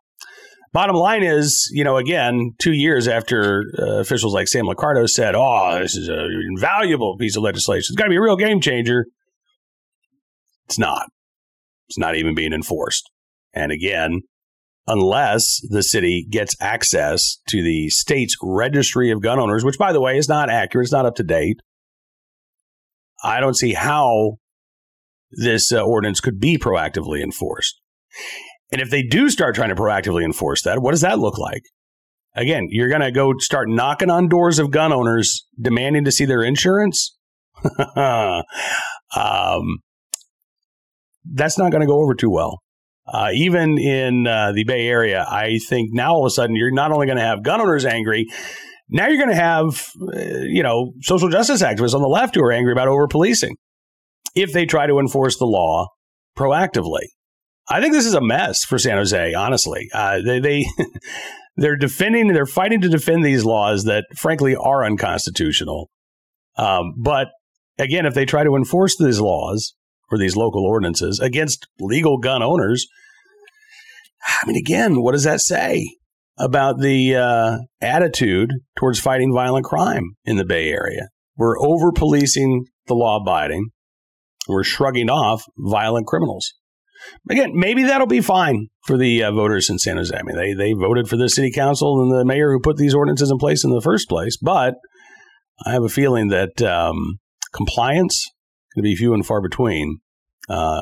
Bottom 0.76 0.98
line 0.98 1.24
is, 1.24 1.70
you 1.72 1.86
know, 1.86 1.96
again, 1.96 2.52
two 2.60 2.74
years 2.74 3.08
after 3.08 3.64
uh, 3.80 4.00
officials 4.02 4.34
like 4.34 4.50
Sam 4.50 4.66
Liccardo 4.66 5.08
said, 5.08 5.34
oh, 5.34 5.80
this 5.80 5.96
is 5.96 6.10
an 6.10 6.30
invaluable 6.50 7.16
piece 7.16 7.38
of 7.38 7.44
legislation, 7.44 7.94
it's 7.94 7.96
got 7.96 8.04
to 8.04 8.10
be 8.10 8.18
a 8.18 8.22
real 8.22 8.36
game 8.36 8.60
changer. 8.60 9.06
It's 10.66 10.78
not. 10.78 11.08
It's 11.88 11.98
not 11.98 12.18
even 12.18 12.36
being 12.36 12.52
enforced. 12.52 13.10
And 13.54 13.72
again, 13.72 14.24
unless 14.86 15.62
the 15.70 15.82
city 15.82 16.28
gets 16.30 16.58
access 16.60 17.38
to 17.48 17.64
the 17.64 17.88
state's 17.88 18.36
registry 18.44 19.12
of 19.12 19.22
gun 19.22 19.40
owners, 19.40 19.64
which, 19.64 19.78
by 19.78 19.94
the 19.94 20.02
way, 20.02 20.18
is 20.18 20.28
not 20.28 20.50
accurate, 20.50 20.88
it's 20.88 20.92
not 20.92 21.06
up 21.06 21.16
to 21.16 21.24
date, 21.24 21.62
I 23.24 23.40
don't 23.40 23.56
see 23.56 23.76
how 23.76 24.40
this 25.32 25.72
uh, 25.72 25.82
ordinance 25.82 26.20
could 26.20 26.38
be 26.38 26.58
proactively 26.58 27.24
enforced. 27.24 27.80
And 28.76 28.82
if 28.82 28.90
they 28.90 29.04
do 29.04 29.30
start 29.30 29.56
trying 29.56 29.70
to 29.70 29.76
proactively 29.76 30.26
enforce 30.26 30.64
that, 30.64 30.82
what 30.82 30.92
does 30.92 31.00
that 31.00 31.18
look 31.18 31.38
like? 31.38 31.62
Again, 32.36 32.68
you're 32.72 32.90
going 32.90 33.00
to 33.00 33.10
go 33.10 33.32
start 33.40 33.70
knocking 33.70 34.10
on 34.10 34.28
doors 34.28 34.60
of 34.60 34.70
gun 34.70 34.92
owners 34.92 35.48
demanding 35.58 36.04
to 36.04 36.12
see 36.12 36.26
their 36.26 36.44
insurance. 36.44 37.18
um, 37.96 38.44
that's 41.24 41.58
not 41.58 41.72
going 41.72 41.80
to 41.80 41.88
go 41.88 42.02
over 42.02 42.16
too 42.16 42.30
well. 42.30 42.60
Uh, 43.08 43.30
even 43.34 43.78
in 43.78 44.28
uh, 44.28 44.52
the 44.52 44.66
Bay 44.66 44.88
Area, 44.88 45.26
I 45.26 45.58
think 45.70 45.92
now 45.94 46.12
all 46.12 46.26
of 46.26 46.28
a 46.28 46.32
sudden 46.32 46.58
you're 46.58 46.70
not 46.70 46.92
only 46.92 47.06
going 47.06 47.18
to 47.18 47.24
have 47.24 47.44
gun 47.44 47.62
owners 47.62 47.86
angry, 47.86 48.26
now 48.90 49.08
you're 49.08 49.26
going 49.26 49.30
to 49.30 49.42
have, 49.42 49.88
uh, 50.02 50.20
you 50.42 50.64
know, 50.64 50.92
social 51.00 51.30
justice 51.30 51.64
activists 51.64 51.96
on 51.96 52.02
the 52.02 52.10
left 52.10 52.36
who 52.36 52.44
are 52.44 52.52
angry 52.52 52.74
about 52.74 52.90
over 52.90 53.08
policing 53.08 53.56
if 54.36 54.52
they 54.52 54.66
try 54.66 54.86
to 54.86 55.00
enforce 55.00 55.38
the 55.38 55.46
law 55.46 55.88
proactively. 56.38 57.06
I 57.68 57.82
think 57.82 57.94
this 57.94 58.06
is 58.06 58.14
a 58.14 58.22
mess 58.22 58.64
for 58.64 58.78
San 58.78 58.98
Jose. 58.98 59.34
Honestly, 59.34 59.90
uh, 59.94 60.20
they 60.24 60.40
they 60.40 60.66
they're 61.58 61.78
defending, 61.78 62.28
they're 62.28 62.46
fighting 62.46 62.82
to 62.82 62.90
defend 62.90 63.24
these 63.24 63.46
laws 63.46 63.86
that, 63.86 64.06
frankly, 64.16 64.56
are 64.56 64.84
unconstitutional. 64.84 65.90
Um, 66.58 66.94
but 66.98 67.30
again, 67.78 68.06
if 68.06 68.14
they 68.14 68.26
try 68.26 68.44
to 68.44 68.56
enforce 68.56 68.98
these 68.98 69.20
laws 69.20 69.74
or 70.12 70.18
these 70.18 70.36
local 70.36 70.66
ordinances 70.66 71.20
against 71.20 71.68
legal 71.80 72.18
gun 72.18 72.44
owners, 72.44 72.88
I 74.28 74.46
mean, 74.48 74.58
again, 74.58 75.02
what 75.02 75.14
does 75.14 75.24
that 75.24 75.40
say 75.40 75.96
about 76.38 76.80
the 76.80 77.16
uh, 77.16 77.58
attitude 77.82 78.52
towards 78.78 79.00
fighting 79.00 79.34
violent 79.34 79.66
crime 79.66 80.16
in 80.26 80.38
the 80.38 80.46
Bay 80.46 80.70
Area? 80.70 81.10
We're 81.38 81.60
over 81.60 81.92
policing 81.92 82.66
the 82.88 82.96
law 82.96 83.18
abiding. 83.22 83.70
We're 84.48 84.64
shrugging 84.64 85.10
off 85.10 85.44
violent 85.58 86.08
criminals. 86.08 86.54
Again, 87.30 87.52
maybe 87.54 87.84
that'll 87.84 88.08
be 88.08 88.22
fine 88.22 88.68
for 88.86 88.98
the 88.98 89.24
uh, 89.24 89.32
voters 89.32 89.70
in 89.70 89.80
San 89.80 89.98
Jose. 89.98 90.16
I 90.16 90.24
mean, 90.24 90.36
they 90.36 90.54
they 90.54 90.74
voted 90.74 91.08
for 91.08 91.18
the 91.18 91.30
city 91.30 91.52
council 91.52 92.02
and 92.02 92.12
the 92.12 92.26
mayor 92.26 92.52
who 92.52 92.60
put 92.60 92.78
these 92.78 92.94
ordinances 92.94 93.32
in 93.32 93.38
place 93.38 93.64
in 93.64 93.72
the 93.72 93.82
first 93.82 94.08
place. 94.10 94.38
But 94.38 94.76
I 95.66 95.72
have 95.72 95.84
a 95.84 95.90
feeling 95.90 96.30
that 96.30 96.62
um, 96.62 97.20
compliance 97.54 98.32
going 98.76 98.84
to 98.84 98.90
be 98.90 98.96
few 98.96 99.14
and 99.14 99.26
far 99.26 99.42
between. 99.42 100.00
Uh, 100.50 100.82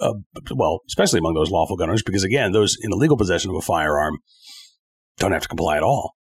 uh, 0.00 0.14
well, 0.54 0.80
especially 0.88 1.18
among 1.18 1.34
those 1.34 1.50
lawful 1.50 1.76
gunners, 1.76 2.02
because 2.02 2.24
again, 2.24 2.52
those 2.52 2.76
in 2.80 2.92
illegal 2.92 3.16
possession 3.16 3.50
of 3.50 3.56
a 3.56 3.60
firearm 3.60 4.18
don't 5.18 5.32
have 5.32 5.42
to 5.42 5.48
comply 5.48 5.76
at 5.76 5.82
all. 5.82 6.14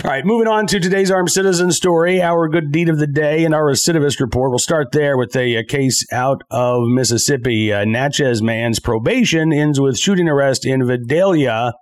All 0.00 0.10
right, 0.10 0.24
moving 0.24 0.48
on 0.48 0.66
to 0.68 0.80
today's 0.80 1.10
armed 1.10 1.30
citizen 1.30 1.70
story, 1.70 2.22
our 2.22 2.48
good 2.48 2.72
deed 2.72 2.88
of 2.88 2.98
the 2.98 3.06
day, 3.06 3.44
and 3.44 3.54
our 3.54 3.66
recidivist 3.66 4.20
report. 4.20 4.50
We'll 4.50 4.58
start 4.58 4.90
there 4.90 5.18
with 5.18 5.36
a, 5.36 5.56
a 5.56 5.64
case 5.64 6.04
out 6.10 6.42
of 6.50 6.88
Mississippi. 6.88 7.72
Uh, 7.72 7.84
Natchez 7.84 8.42
man's 8.42 8.80
probation 8.80 9.52
ends 9.52 9.78
with 9.78 9.98
shooting 9.98 10.28
arrest 10.28 10.64
in 10.64 10.84
Vidalia. 10.86 11.74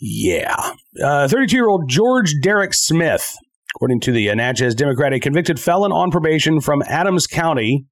Yeah. 0.00 0.72
32 0.98 1.04
uh, 1.04 1.46
year 1.50 1.68
old 1.68 1.88
George 1.88 2.36
Derek 2.40 2.74
Smith, 2.74 3.34
according 3.74 4.00
to 4.00 4.12
the 4.12 4.30
uh, 4.30 4.34
Natchez 4.34 4.74
Democrat, 4.76 5.20
convicted 5.20 5.58
felon 5.58 5.90
on 5.90 6.12
probation 6.12 6.60
from 6.60 6.82
Adams 6.86 7.26
County, 7.26 7.86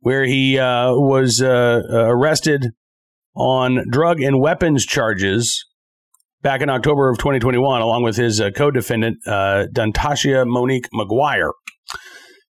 where 0.00 0.24
he 0.24 0.58
uh, 0.58 0.92
was 0.94 1.40
uh, 1.40 1.80
uh, 1.88 2.06
arrested 2.06 2.72
on 3.36 3.84
drug 3.88 4.20
and 4.20 4.40
weapons 4.40 4.84
charges 4.84 5.64
back 6.42 6.60
in 6.60 6.68
October 6.68 7.08
of 7.08 7.18
2021, 7.18 7.80
along 7.80 8.02
with 8.02 8.16
his 8.16 8.40
uh, 8.40 8.50
co-defendant, 8.50 9.18
uh, 9.26 9.66
Dontasia 9.72 10.46
Monique 10.46 10.88
McGuire. 10.92 11.52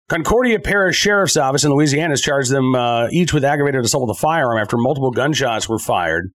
Concordia 0.08 0.58
Parish 0.58 0.96
Sheriff's 0.96 1.36
Office 1.36 1.64
in 1.64 1.72
Louisiana 1.72 2.12
has 2.12 2.22
charged 2.22 2.50
them 2.50 2.74
uh, 2.74 3.08
each 3.10 3.34
with 3.34 3.44
aggravated 3.44 3.84
assault 3.84 4.08
with 4.08 4.16
a 4.16 4.20
firearm 4.20 4.58
after 4.58 4.76
multiple 4.78 5.10
gunshots 5.10 5.68
were 5.68 5.78
fired 5.78 6.30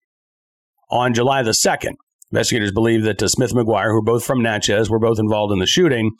on 0.91 1.13
July 1.13 1.41
the 1.41 1.51
2nd. 1.51 1.93
Investigators 2.31 2.71
believe 2.71 3.03
that 3.03 3.21
uh, 3.21 3.27
Smith 3.27 3.51
and 3.51 3.65
McGuire, 3.65 3.89
who 3.89 3.97
are 3.97 4.03
both 4.03 4.25
from 4.25 4.41
Natchez, 4.41 4.89
were 4.89 4.99
both 4.99 5.19
involved 5.19 5.53
in 5.53 5.59
the 5.59 5.65
shooting. 5.65 6.11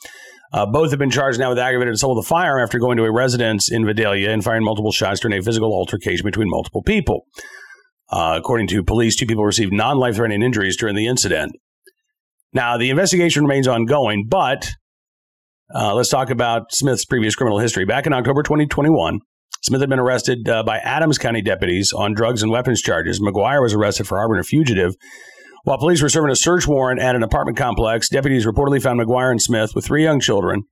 Uh, 0.52 0.66
both 0.66 0.90
have 0.90 0.98
been 0.98 1.10
charged 1.10 1.38
now 1.38 1.48
with 1.48 1.58
aggravated 1.58 1.94
assault 1.94 2.16
with 2.16 2.24
a 2.24 2.28
firearm 2.28 2.62
after 2.62 2.78
going 2.78 2.96
to 2.96 3.04
a 3.04 3.12
residence 3.12 3.70
in 3.70 3.84
Vidalia 3.84 4.30
and 4.30 4.42
firing 4.42 4.64
multiple 4.64 4.92
shots 4.92 5.20
during 5.20 5.36
a 5.36 5.42
physical 5.42 5.72
altercation 5.72 6.24
between 6.24 6.48
multiple 6.48 6.82
people. 6.82 7.26
Uh, 8.10 8.34
according 8.38 8.66
to 8.68 8.82
police, 8.82 9.16
two 9.16 9.26
people 9.26 9.44
received 9.44 9.72
non 9.72 9.96
life 9.96 10.16
threatening 10.16 10.42
injuries 10.42 10.76
during 10.76 10.94
the 10.94 11.06
incident. 11.06 11.52
Now, 12.52 12.76
the 12.76 12.90
investigation 12.90 13.42
remains 13.42 13.66
ongoing, 13.66 14.26
but 14.28 14.70
uh, 15.74 15.94
let's 15.94 16.10
talk 16.10 16.30
about 16.30 16.72
Smith's 16.72 17.04
previous 17.04 17.34
criminal 17.34 17.58
history. 17.58 17.84
Back 17.84 18.06
in 18.06 18.12
October 18.12 18.42
2021, 18.42 19.18
Smith 19.62 19.80
had 19.80 19.90
been 19.90 19.98
arrested 19.98 20.48
uh, 20.48 20.62
by 20.62 20.78
Adams 20.78 21.18
County 21.18 21.40
deputies 21.42 21.92
on 21.92 22.14
drugs 22.14 22.42
and 22.42 22.52
weapons 22.52 22.82
charges. 22.82 23.20
McGuire 23.20 23.62
was 23.62 23.72
arrested 23.72 24.06
for 24.06 24.18
harboring 24.18 24.40
a 24.40 24.44
fugitive. 24.44 24.94
While 25.64 25.78
police 25.78 26.02
were 26.02 26.10
serving 26.10 26.30
a 26.30 26.36
search 26.36 26.68
warrant 26.68 27.00
at 27.00 27.16
an 27.16 27.22
apartment 27.22 27.56
complex, 27.56 28.10
deputies 28.10 28.44
reportedly 28.44 28.82
found 28.82 29.00
McGuire 29.00 29.30
and 29.30 29.40
Smith 29.40 29.74
with 29.74 29.86
three 29.86 30.02
young 30.02 30.20
children, 30.20 30.64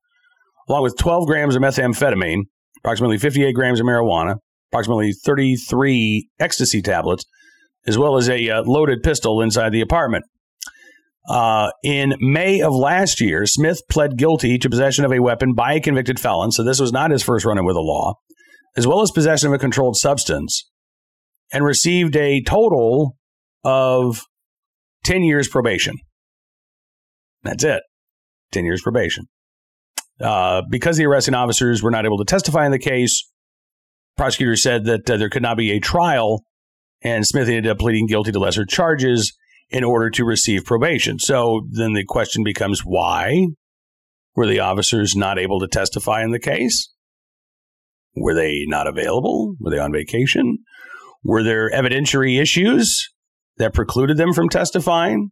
along 0.69 0.83
with 0.83 0.99
12 0.99 1.27
grams 1.27 1.57
of 1.57 1.63
methamphetamine, 1.63 2.43
approximately 2.81 3.17
58 3.17 3.55
grams 3.55 3.81
of 3.81 3.87
marijuana, 3.87 4.37
approximately 4.73 5.13
33 5.13 6.29
ecstasy 6.41 6.81
tablets, 6.81 7.25
as 7.87 7.99
well 7.99 8.17
as 8.17 8.29
a 8.29 8.49
uh, 8.49 8.63
loaded 8.63 9.03
pistol 9.03 9.41
inside 9.41 9.71
the 9.71 9.81
apartment. 9.81 10.25
Uh, 11.29 11.71
in 11.85 12.15
May 12.21 12.61
of 12.61 12.75
last 12.75 13.21
year, 13.21 13.47
Smith 13.47 13.81
pled 13.89 14.17
guilty 14.17 14.59
to 14.59 14.71
possession 14.71 15.05
of 15.05 15.13
a 15.13 15.21
weapon 15.21 15.55
by 15.55 15.75
a 15.75 15.81
convicted 15.81 16.19
felon, 16.19 16.51
so 16.51 16.65
this 16.65 16.81
was 16.81 16.93
not 16.93 17.11
his 17.11 17.23
first 17.23 17.45
run 17.45 17.59
in 17.59 17.65
with 17.65 17.77
the 17.77 17.81
law, 17.81 18.15
as 18.77 18.87
well 18.87 19.03
as 19.03 19.11
possession 19.11 19.49
of 19.49 19.55
a 19.55 19.59
controlled 19.59 19.97
substance, 19.97 20.69
and 21.53 21.65
received 21.65 22.17
a 22.17 22.43
total 22.43 23.17
of 23.63 24.23
10 25.05 25.23
years 25.23 25.49
probation. 25.49 25.97
That's 27.43 27.63
it 27.63 27.83
10 28.53 28.65
years 28.65 28.83
probation. 28.83 29.27
Uh, 30.21 30.63
because 30.71 30.97
the 30.97 31.07
arresting 31.07 31.35
officers 31.35 31.83
were 31.83 31.91
not 31.91 32.05
able 32.05 32.19
to 32.19 32.25
testify 32.25 32.65
in 32.65 32.73
the 32.73 32.79
case, 32.79 33.32
Prosecutor 34.17 34.57
said 34.57 34.85
that 34.85 35.11
uh, 35.11 35.17
there 35.17 35.31
could 35.31 35.43
not 35.43 35.57
be 35.57 35.73
a 35.73 35.81
trial, 35.81 36.45
and 37.03 37.27
Smith 37.27 37.49
ended 37.49 37.69
up 37.69 37.79
pleading 37.79 38.07
guilty 38.07 38.33
to 38.33 38.39
lesser 38.39 38.65
charges 38.65 39.37
in 39.71 39.85
order 39.85 40.11
to 40.11 40.25
receive 40.25 40.65
probation. 40.65 41.19
So 41.19 41.67
then 41.71 41.95
the 41.95 42.05
question 42.05 42.45
becomes 42.45 42.83
why 42.85 43.47
were 44.35 44.47
the 44.47 44.61
officers 44.61 45.15
not 45.17 45.39
able 45.39 45.61
to 45.61 45.67
testify 45.67 46.23
in 46.23 46.31
the 46.31 46.39
case? 46.39 46.93
Were 48.15 48.35
they 48.35 48.65
not 48.67 48.87
available? 48.87 49.57
Were 49.59 49.71
they 49.71 49.79
on 49.79 49.93
vacation? 49.93 50.59
Were 51.25 51.43
there 51.43 51.71
evidentiary 51.71 52.41
issues 52.41 53.09
that 53.57 53.75
precluded 53.75 54.19
them 54.19 54.33
from 54.33 54.49
testifying? 54.49 55.31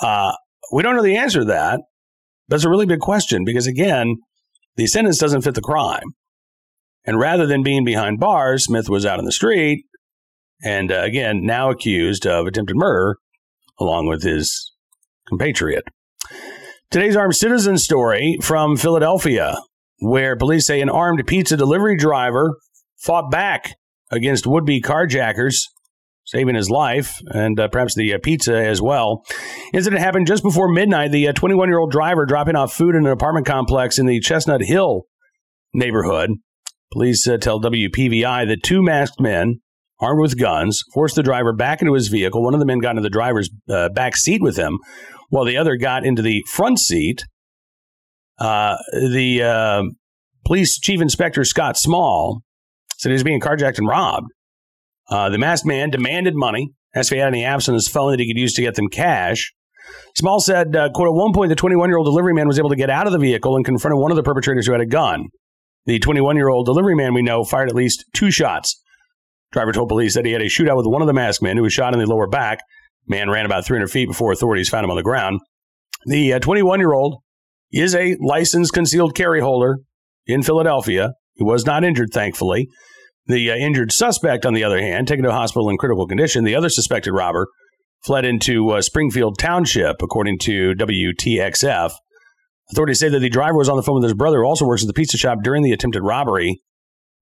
Uh, 0.00 0.32
we 0.72 0.82
don't 0.82 0.96
know 0.96 1.02
the 1.02 1.16
answer 1.16 1.40
to 1.40 1.46
that. 1.46 1.80
That's 2.48 2.64
a 2.64 2.70
really 2.70 2.86
big 2.86 3.00
question 3.00 3.44
because, 3.44 3.66
again, 3.66 4.16
the 4.76 4.86
sentence 4.86 5.18
doesn't 5.18 5.42
fit 5.42 5.54
the 5.54 5.60
crime. 5.60 6.14
And 7.06 7.20
rather 7.20 7.46
than 7.46 7.62
being 7.62 7.84
behind 7.84 8.18
bars, 8.18 8.64
Smith 8.64 8.88
was 8.88 9.06
out 9.06 9.18
in 9.18 9.24
the 9.24 9.32
street 9.32 9.86
and 10.62 10.90
uh, 10.90 11.02
again, 11.02 11.44
now 11.44 11.70
accused 11.70 12.26
of 12.26 12.46
attempted 12.46 12.76
murder 12.76 13.16
along 13.78 14.06
with 14.06 14.22
his 14.22 14.72
compatriot. 15.28 15.84
Today's 16.90 17.16
armed 17.16 17.36
citizen 17.36 17.78
story 17.78 18.38
from 18.40 18.76
Philadelphia, 18.76 19.56
where 19.98 20.36
police 20.36 20.66
say 20.66 20.80
an 20.80 20.88
armed 20.88 21.26
pizza 21.26 21.56
delivery 21.56 21.96
driver 21.96 22.58
fought 22.96 23.30
back 23.30 23.74
against 24.10 24.46
would 24.46 24.64
be 24.64 24.80
carjackers, 24.80 25.56
saving 26.24 26.54
his 26.54 26.70
life 26.70 27.20
and 27.26 27.60
uh, 27.60 27.68
perhaps 27.68 27.94
the 27.94 28.14
uh, 28.14 28.18
pizza 28.22 28.56
as 28.56 28.80
well. 28.80 29.24
Incident 29.74 30.00
happened 30.00 30.26
just 30.26 30.42
before 30.42 30.68
midnight. 30.68 31.12
The 31.12 31.32
21 31.32 31.68
uh, 31.68 31.70
year 31.70 31.78
old 31.78 31.90
driver 31.90 32.24
dropping 32.24 32.56
off 32.56 32.72
food 32.72 32.94
in 32.94 33.04
an 33.04 33.12
apartment 33.12 33.46
complex 33.46 33.98
in 33.98 34.06
the 34.06 34.20
Chestnut 34.20 34.62
Hill 34.62 35.02
neighborhood 35.74 36.30
Police 36.92 37.26
uh, 37.28 37.36
tell 37.38 37.60
WPVI 37.60 38.46
that 38.46 38.62
two 38.62 38.82
masked 38.82 39.20
men, 39.20 39.60
armed 40.00 40.20
with 40.20 40.38
guns, 40.38 40.82
forced 40.94 41.16
the 41.16 41.22
driver 41.22 41.52
back 41.52 41.80
into 41.80 41.94
his 41.94 42.08
vehicle. 42.08 42.42
One 42.42 42.54
of 42.54 42.60
the 42.60 42.66
men 42.66 42.78
got 42.78 42.90
into 42.90 43.02
the 43.02 43.10
driver's 43.10 43.50
uh, 43.68 43.88
back 43.90 44.16
seat 44.16 44.42
with 44.42 44.56
him, 44.56 44.78
while 45.30 45.44
the 45.44 45.56
other 45.56 45.76
got 45.76 46.04
into 46.04 46.22
the 46.22 46.42
front 46.52 46.78
seat. 46.78 47.24
Uh, 48.38 48.76
the 48.92 49.42
uh, 49.42 49.82
police 50.44 50.78
chief 50.78 51.00
inspector 51.00 51.42
Scott 51.44 51.76
Small 51.76 52.42
said 52.98 53.08
he 53.08 53.14
was 53.14 53.24
being 53.24 53.40
carjacked 53.40 53.78
and 53.78 53.88
robbed. 53.88 54.28
Uh, 55.08 55.28
the 55.30 55.38
masked 55.38 55.66
man 55.66 55.90
demanded 55.90 56.34
money 56.34 56.72
asked 56.96 57.12
if 57.12 57.16
he 57.16 57.20
had 57.20 57.28
any 57.28 57.42
apps 57.42 57.68
on 57.68 57.74
his 57.74 57.88
phone 57.88 58.10
that 58.10 58.20
he 58.20 58.26
could 58.26 58.40
use 58.40 58.54
to 58.54 58.62
get 58.62 58.74
them 58.74 58.88
cash. 58.88 59.52
Small 60.16 60.40
said, 60.40 60.74
uh, 60.74 60.88
quote, 60.94 61.08
at 61.08 61.14
one 61.14 61.32
point, 61.32 61.50
the 61.50 61.54
21 61.54 61.88
year 61.88 61.98
old 61.98 62.06
delivery 62.06 62.34
man 62.34 62.48
was 62.48 62.58
able 62.58 62.70
to 62.70 62.76
get 62.76 62.90
out 62.90 63.06
of 63.06 63.12
the 63.12 63.18
vehicle 63.18 63.54
and 63.54 63.64
confronted 63.64 64.00
one 64.00 64.10
of 64.10 64.16
the 64.16 64.22
perpetrators 64.22 64.66
who 64.66 64.72
had 64.72 64.80
a 64.80 64.86
gun. 64.86 65.26
The 65.86 65.98
21 65.98 66.36
year 66.36 66.48
old 66.48 66.66
delivery 66.66 66.94
man 66.94 67.14
we 67.14 67.22
know 67.22 67.44
fired 67.44 67.68
at 67.68 67.74
least 67.74 68.04
two 68.12 68.30
shots. 68.30 68.80
Driver 69.52 69.72
told 69.72 69.88
police 69.88 70.14
that 70.14 70.26
he 70.26 70.32
had 70.32 70.42
a 70.42 70.46
shootout 70.46 70.76
with 70.76 70.86
one 70.86 71.00
of 71.00 71.06
the 71.06 71.14
masked 71.14 71.42
men 71.42 71.56
who 71.56 71.62
was 71.62 71.72
shot 71.72 71.94
in 71.94 72.00
the 72.00 72.06
lower 72.06 72.26
back. 72.26 72.58
Man 73.06 73.30
ran 73.30 73.46
about 73.46 73.64
300 73.64 73.88
feet 73.88 74.08
before 74.08 74.32
authorities 74.32 74.68
found 74.68 74.84
him 74.84 74.90
on 74.90 74.96
the 74.96 75.02
ground. 75.02 75.40
The 76.06 76.38
21 76.40 76.80
year 76.80 76.92
old 76.92 77.22
is 77.72 77.94
a 77.94 78.16
licensed 78.20 78.72
concealed 78.72 79.14
carry 79.14 79.40
holder 79.40 79.78
in 80.26 80.42
Philadelphia. 80.42 81.12
He 81.34 81.44
was 81.44 81.66
not 81.66 81.84
injured, 81.84 82.10
thankfully. 82.12 82.68
The 83.26 83.50
uh, 83.50 83.56
injured 83.56 83.92
suspect, 83.92 84.46
on 84.46 84.54
the 84.54 84.64
other 84.64 84.80
hand, 84.80 85.08
taken 85.08 85.24
to 85.24 85.32
hospital 85.32 85.68
in 85.68 85.78
critical 85.78 86.06
condition, 86.06 86.44
the 86.44 86.54
other 86.54 86.68
suspected 86.68 87.12
robber 87.12 87.48
fled 88.04 88.24
into 88.24 88.70
uh, 88.70 88.80
Springfield 88.80 89.38
Township, 89.38 89.96
according 90.00 90.38
to 90.40 90.74
WTXF. 90.74 91.92
Authorities 92.70 92.98
say 92.98 93.08
that 93.08 93.20
the 93.20 93.28
driver 93.28 93.58
was 93.58 93.68
on 93.68 93.76
the 93.76 93.82
phone 93.82 93.96
with 93.96 94.04
his 94.04 94.14
brother, 94.14 94.38
who 94.38 94.46
also 94.46 94.66
works 94.66 94.82
at 94.82 94.88
the 94.88 94.94
pizza 94.94 95.16
shop 95.16 95.38
during 95.42 95.62
the 95.62 95.72
attempted 95.72 96.02
robbery. 96.02 96.60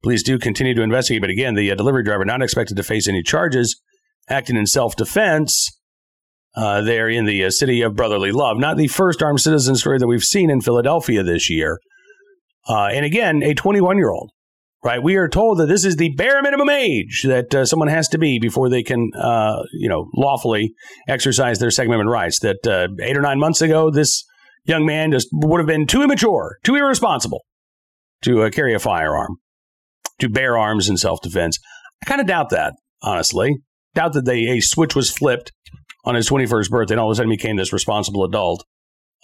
Police 0.03 0.23
do 0.23 0.39
continue 0.39 0.75
to 0.75 0.83
investigate, 0.83 1.23
but 1.23 1.31
again, 1.31 1.55
the 1.55 1.71
uh, 1.71 1.75
delivery 1.75 2.03
driver 2.03 2.25
not 2.25 2.43
expected 2.43 2.77
to 2.77 2.83
face 2.83 3.09
any 3.09 3.23
charges, 3.23 3.81
acting 4.29 4.57
in 4.57 4.67
self 4.67 4.97
defense. 4.97 5.69
Uh, 6.57 6.81
there 6.83 7.09
in 7.09 7.25
the 7.25 7.45
uh, 7.45 7.51
city 7.51 7.83
of 7.83 7.97
brotherly 7.97 8.31
love. 8.31 8.57
Not 8.57 8.77
the 8.77 8.87
first 8.87 9.21
armed 9.21 9.41
citizen 9.41 9.75
story 9.75 9.99
that 9.99 10.07
we've 10.07 10.23
seen 10.23 10.51
in 10.51 10.61
Philadelphia 10.61 11.25
this 11.25 11.51
year. 11.51 11.81
Uh, 12.69 12.87
and 12.93 13.05
again, 13.05 13.43
a 13.43 13.55
21 13.55 13.97
year 13.97 14.11
old 14.11 14.31
right? 14.85 15.03
We 15.03 15.17
are 15.17 15.29
told 15.29 15.59
that 15.59 15.67
this 15.67 15.85
is 15.85 15.97
the 15.97 16.11
bare 16.11 16.43
minimum 16.43 16.69
age 16.69 17.23
that 17.27 17.55
uh, 17.55 17.65
someone 17.65 17.89
has 17.89 18.07
to 18.09 18.19
be 18.19 18.39
before 18.39 18.69
they 18.69 18.83
can, 18.83 19.11
uh, 19.19 19.63
you 19.73 19.89
know, 19.89 20.11
lawfully 20.15 20.75
exercise 21.09 21.59
their 21.59 21.71
Second 21.71 21.95
Amendment 21.95 22.13
rights. 22.13 22.41
That 22.41 22.91
eight 23.01 23.17
or 23.17 23.23
nine 23.23 23.39
months 23.39 23.63
ago, 23.63 23.91
this 23.91 24.25
young 24.65 24.87
man 24.87 25.13
just 25.13 25.29
would 25.33 25.59
have 25.59 25.67
been 25.67 25.87
too 25.87 26.03
immature, 26.03 26.59
too 26.65 26.77
irresponsible 26.77 27.43
to 28.23 28.43
uh, 28.43 28.51
carry 28.51 28.75
a 28.75 28.79
firearm, 28.79 29.37
to 30.21 30.29
bear 30.29 30.59
arms 30.59 30.89
in 30.89 30.97
self 30.97 31.21
defense. 31.21 31.59
I 32.03 32.07
kind 32.07 32.21
of 32.21 32.27
doubt 32.27 32.51
that, 32.51 32.75
honestly. 33.03 33.57
Doubt 33.95 34.15
that 34.15 34.25
they, 34.25 34.47
a 34.49 34.61
switch 34.61 34.97
was 34.97 35.11
flipped 35.11 35.53
on 36.05 36.15
his 36.15 36.29
21st 36.29 36.69
birthday 36.69 36.95
and 36.95 37.01
all 37.01 37.11
of 37.11 37.13
a 37.13 37.17
sudden 37.17 37.31
became 37.31 37.57
this 37.57 37.73
responsible 37.73 38.25
adult. 38.25 38.65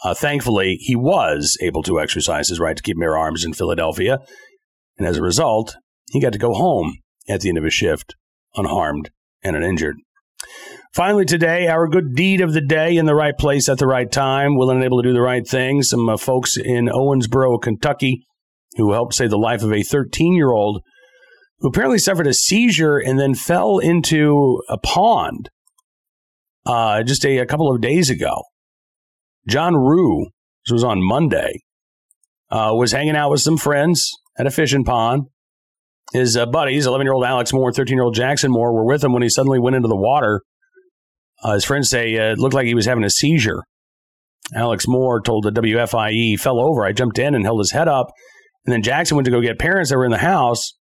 Uh, 0.04 0.14
thankfully, 0.14 0.76
he 0.80 0.97
was 0.97 1.59
able 1.61 1.82
to 1.82 2.00
exercise 2.00 2.49
his 2.49 2.61
right 2.61 2.76
to 2.76 2.82
keep 2.82 2.99
bear 2.99 3.18
arms 3.18 3.44
in 3.44 3.52
Philadelphia. 3.52 4.18
And 4.97 5.06
as 5.06 5.16
a 5.16 5.23
result, 5.23 5.76
he 6.11 6.20
got 6.20 6.32
to 6.32 6.38
go 6.38 6.54
home 6.54 6.99
at 7.28 7.40
the 7.40 7.49
end 7.49 7.59
of 7.59 7.64
his 7.64 7.75
shift 7.75 8.14
unharmed 8.54 9.11
and 9.42 9.56
uninjured. 9.56 9.97
Finally, 10.92 11.25
today, 11.25 11.68
our 11.68 11.87
good 11.87 12.14
deed 12.16 12.40
of 12.40 12.52
the 12.52 12.61
day 12.61 12.97
in 12.97 13.06
the 13.06 13.14
right 13.14 13.38
place 13.38 13.68
at 13.68 13.78
the 13.78 13.87
right 13.87 14.11
time, 14.11 14.56
willing 14.56 14.78
and 14.78 14.85
able 14.85 15.00
to 15.00 15.09
do 15.09 15.12
the 15.12 15.20
right 15.20 15.47
thing. 15.47 15.82
Some 15.82 16.09
uh, 16.09 16.16
folks 16.16 16.56
in 16.56 16.87
Owensboro, 16.87 17.62
Kentucky, 17.62 18.26
who 18.76 18.92
helped 18.92 19.14
save 19.14 19.30
the 19.30 19.38
life 19.38 19.62
of 19.62 19.73
a 19.73 19.82
13 19.82 20.35
year 20.35 20.50
old 20.50 20.82
who 21.61 21.68
apparently 21.68 21.99
suffered 21.99 22.26
a 22.26 22.35
seizure 22.35 22.99
and 22.99 23.18
then 23.20 23.35
fell 23.35 23.78
into 23.78 24.62
a 24.68 24.78
pond 24.78 25.50
uh, 26.66 27.02
just 27.02 27.25
a, 27.25 27.38
a, 27.38 27.47
couple 27.47 27.70
of 27.70 27.80
days 27.80 28.11
ago. 28.11 28.44
John 29.47 29.75
Rue, 29.75 30.26
this 30.64 30.73
was 30.73 30.85
on 30.85 31.02
Monday, 31.02 31.61
uh, 32.50 32.73
was 32.75 32.92
hanging 32.92 33.16
out 33.16 33.30
with 33.30 33.40
some 33.40 33.56
friends 33.56 34.11
at 34.38 34.47
a 34.47 34.50
fishing 34.50 34.85
pond. 34.85 35.25
His 36.12 36.37
uh, 36.37 36.47
buddies, 36.47 36.87
11 36.87 37.04
year 37.04 37.12
old 37.12 37.25
Alex 37.25 37.52
Moore, 37.52 37.68
and 37.68 37.76
13 37.76 37.97
year 37.97 38.04
old 38.04 38.14
Jackson 38.14 38.50
Moore, 38.50 38.75
were 38.75 38.86
with 38.86 39.04
him 39.04 39.12
when 39.12 39.23
he 39.23 39.28
suddenly 39.28 39.58
went 39.58 39.76
into 39.76 39.88
the 39.88 39.97
water. 39.97 40.43
Uh, 41.42 41.54
his 41.54 41.64
friends 41.64 41.88
say 41.88 42.16
uh, 42.18 42.32
it 42.32 42.38
looked 42.38 42.54
like 42.54 42.66
he 42.66 42.74
was 42.74 42.86
having 42.86 43.04
a 43.04 43.10
seizure. 43.10 43.62
Alex 44.54 44.86
Moore 44.88 45.20
told 45.20 45.44
the 45.44 45.52
WFIE 45.52 46.10
he 46.10 46.36
fell 46.36 46.60
over. 46.60 46.84
I 46.84 46.92
jumped 46.92 47.18
in 47.18 47.34
and 47.34 47.44
held 47.44 47.60
his 47.60 47.72
head 47.72 47.88
up. 47.88 48.12
And 48.66 48.72
then 48.72 48.82
Jackson 48.82 49.16
went 49.16 49.24
to 49.26 49.30
go 49.30 49.40
get 49.40 49.58
parents 49.58 49.90
that 49.90 49.96
were 49.96 50.04
in 50.04 50.10
the 50.10 50.18
house. 50.18 50.74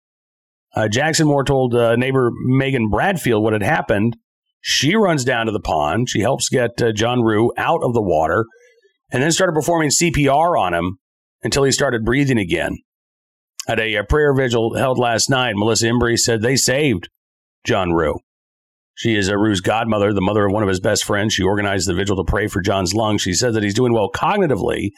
Uh, 0.76 0.88
Jackson 0.88 1.28
Moore 1.28 1.44
told 1.44 1.74
uh, 1.76 1.96
neighbor 1.96 2.32
Megan 2.46 2.90
Bradfield 2.90 3.44
what 3.44 3.54
had 3.54 3.64
happened. 3.64 4.18
She 4.62 4.96
runs 4.96 5.24
down 5.24 5.46
to 5.46 5.52
the 5.52 5.60
pond. 5.60 6.10
She 6.10 6.20
helps 6.20 6.50
get 6.50 6.82
uh, 6.82 6.92
John 6.92 7.22
Rue 7.22 7.52
out 7.58 7.82
of 7.84 7.94
the 7.94 8.02
water 8.02 8.46
and 9.12 9.24
then 9.24 9.32
started 9.32 9.54
performing 9.54 9.90
CPR 9.90 10.60
on 10.60 10.74
him 10.74 11.00
until 11.44 11.64
he 11.64 11.72
started 11.72 12.06
breathing 12.06 12.38
again. 12.38 12.78
At 13.68 13.80
a, 13.80 13.96
a 13.96 14.04
prayer 14.04 14.34
vigil 14.34 14.76
held 14.76 14.98
last 14.98 15.30
night, 15.30 15.56
Melissa 15.56 15.88
Embry 15.88 16.18
said 16.18 16.42
they 16.42 16.56
saved 16.56 17.10
John 17.66 17.94
Rue. 17.94 18.20
She 19.00 19.16
is 19.16 19.30
a 19.30 19.38
Rue's 19.38 19.62
godmother, 19.62 20.12
the 20.12 20.20
mother 20.20 20.46
of 20.46 20.52
one 20.52 20.62
of 20.62 20.68
his 20.68 20.82
best 20.82 21.06
friends. 21.06 21.34
She 21.34 21.42
organized 21.42 21.88
the 21.88 21.94
vigil 21.94 22.18
to 22.18 22.30
pray 22.30 22.48
for 22.48 22.62
John's 22.62 22.94
lungs. 22.94 23.22
She 23.22 23.34
said 23.34 23.54
that 23.54 23.64
he's 23.64 23.74
doing 23.74 23.94
well 23.94 24.10
cognitively 24.14 24.90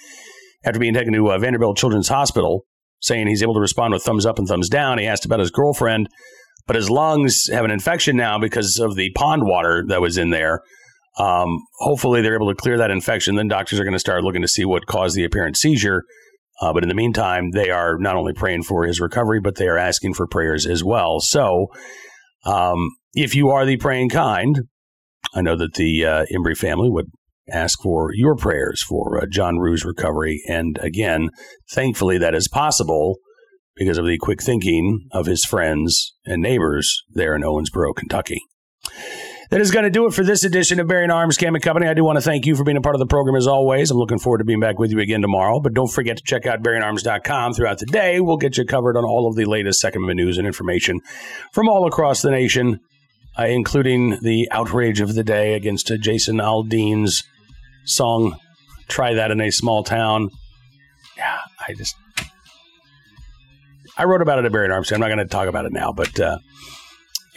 after 0.65 0.79
being 0.79 0.95
taken 0.95 1.13
to 1.13 1.31
uh, 1.31 1.37
Vanderbilt 1.37 1.77
Children's 1.77 2.07
Hospital, 2.07 2.65
saying 2.99 3.27
he's 3.27 3.43
able 3.43 3.53
to 3.53 3.59
respond 3.59 3.93
with 3.93 4.01
thumbs 4.01 4.25
up 4.25 4.39
and 4.39 4.47
thumbs 4.47 4.69
down. 4.69 4.97
He 4.97 5.05
asked 5.05 5.23
about 5.23 5.39
his 5.39 5.51
girlfriend, 5.51 6.09
but 6.65 6.75
his 6.75 6.89
lungs 6.89 7.47
have 7.51 7.63
an 7.63 7.69
infection 7.69 8.17
now 8.17 8.39
because 8.39 8.79
of 8.79 8.95
the 8.95 9.11
pond 9.11 9.43
water 9.45 9.83
that 9.87 10.01
was 10.01 10.17
in 10.17 10.31
there. 10.31 10.61
Um, 11.19 11.59
hopefully, 11.77 12.23
they're 12.23 12.33
able 12.33 12.49
to 12.49 12.55
clear 12.55 12.79
that 12.79 12.89
infection. 12.89 13.35
Then 13.35 13.49
doctors 13.49 13.79
are 13.79 13.83
going 13.83 13.93
to 13.93 13.99
start 13.99 14.23
looking 14.23 14.41
to 14.41 14.47
see 14.47 14.65
what 14.65 14.87
caused 14.87 15.15
the 15.15 15.25
apparent 15.25 15.57
seizure. 15.57 16.05
Uh, 16.59 16.73
but 16.73 16.81
in 16.81 16.89
the 16.89 16.95
meantime, 16.95 17.51
they 17.51 17.69
are 17.69 17.99
not 17.99 18.15
only 18.15 18.33
praying 18.33 18.63
for 18.63 18.85
his 18.85 18.99
recovery, 18.99 19.39
but 19.39 19.57
they 19.57 19.67
are 19.67 19.77
asking 19.77 20.15
for 20.15 20.25
prayers 20.25 20.65
as 20.65 20.83
well. 20.83 21.19
So, 21.19 21.67
um, 22.45 22.89
if 23.13 23.35
you 23.35 23.49
are 23.49 23.65
the 23.65 23.77
praying 23.77 24.09
kind, 24.09 24.61
I 25.33 25.41
know 25.41 25.55
that 25.55 25.73
the 25.75 26.05
uh, 26.05 26.25
Embry 26.33 26.57
family 26.57 26.89
would 26.89 27.07
ask 27.51 27.81
for 27.81 28.11
your 28.13 28.35
prayers 28.35 28.83
for 28.83 29.21
uh, 29.21 29.25
John 29.29 29.57
Rue's 29.57 29.85
recovery. 29.85 30.41
And 30.47 30.77
again, 30.81 31.29
thankfully, 31.71 32.17
that 32.17 32.35
is 32.35 32.47
possible 32.47 33.17
because 33.75 33.97
of 33.97 34.05
the 34.05 34.17
quick 34.17 34.41
thinking 34.41 35.07
of 35.11 35.25
his 35.25 35.45
friends 35.45 36.13
and 36.25 36.41
neighbors 36.41 37.03
there 37.09 37.35
in 37.35 37.41
Owensboro, 37.41 37.95
Kentucky. 37.95 38.41
That 39.51 39.59
is 39.59 39.69
going 39.69 39.83
to 39.83 39.89
do 39.89 40.07
it 40.07 40.13
for 40.13 40.23
this 40.23 40.45
edition 40.45 40.79
of 40.79 40.87
Bearing 40.87 41.11
Arms 41.11 41.35
Cam 41.35 41.55
and 41.55 41.61
Company. 41.61 41.85
I 41.85 41.93
do 41.93 42.05
want 42.05 42.15
to 42.15 42.21
thank 42.21 42.45
you 42.45 42.55
for 42.55 42.63
being 42.63 42.77
a 42.77 42.81
part 42.81 42.95
of 42.95 42.99
the 42.99 43.05
program 43.05 43.35
as 43.35 43.47
always. 43.47 43.91
I'm 43.91 43.97
looking 43.97 44.17
forward 44.17 44.37
to 44.37 44.45
being 44.45 44.61
back 44.61 44.79
with 44.79 44.91
you 44.91 44.99
again 45.01 45.21
tomorrow. 45.21 45.59
But 45.59 45.73
don't 45.73 45.91
forget 45.91 46.15
to 46.15 46.23
check 46.23 46.45
out 46.45 46.63
bearingarms.com 46.63 47.55
throughout 47.55 47.79
the 47.79 47.85
day. 47.87 48.21
We'll 48.21 48.37
get 48.37 48.57
you 48.57 48.63
covered 48.63 48.95
on 48.95 49.03
all 49.03 49.27
of 49.27 49.35
the 49.35 49.43
latest 49.43 49.81
Second 49.81 50.03
Amendment 50.03 50.25
news 50.25 50.37
and 50.37 50.47
information 50.47 51.01
from 51.51 51.67
all 51.67 51.85
across 51.85 52.21
the 52.21 52.31
nation, 52.31 52.79
uh, 53.37 53.43
including 53.43 54.19
the 54.21 54.47
outrage 54.51 55.01
of 55.01 55.15
the 55.15 55.23
day 55.23 55.53
against 55.55 55.91
uh, 55.91 55.97
Jason 55.97 56.37
Aldean's 56.37 57.21
song 57.83 58.37
"Try 58.87 59.15
That 59.15 59.31
in 59.31 59.41
a 59.41 59.51
Small 59.51 59.83
Town." 59.83 60.29
Yeah, 61.17 61.39
I 61.67 61.73
just 61.73 61.97
I 63.97 64.05
wrote 64.05 64.21
about 64.21 64.39
it 64.39 64.45
at 64.45 64.51
Bearing 64.53 64.71
Arms. 64.71 64.93
I'm 64.93 65.01
not 65.01 65.07
going 65.07 65.17
to 65.17 65.25
talk 65.25 65.49
about 65.49 65.65
it 65.65 65.73
now, 65.73 65.91
but 65.91 66.17
uh, 66.21 66.37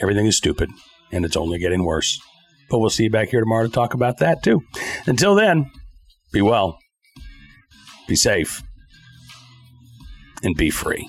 everything 0.01 0.27
is 0.27 0.37
stupid 0.37 0.71
and 1.15 1.25
it's 1.25 1.37
only 1.37 1.59
getting 1.59 1.85
worse. 1.85 2.21
But 2.69 2.81
we'll 2.81 2.91
see 2.91 3.05
you 3.05 3.11
back 3.11 3.29
here 3.29 3.41
tomorrow 3.41 3.67
to 3.67 3.73
talk 3.73 3.95
about 3.95 4.19
that 4.19 4.43
too. 4.43 4.63
Until 5.07 5.35
then, 5.35 5.71
be 6.33 6.43
well, 6.43 6.79
be 8.09 8.17
safe, 8.17 8.63
and 10.43 10.57
be 10.57 10.71
free. 10.71 11.09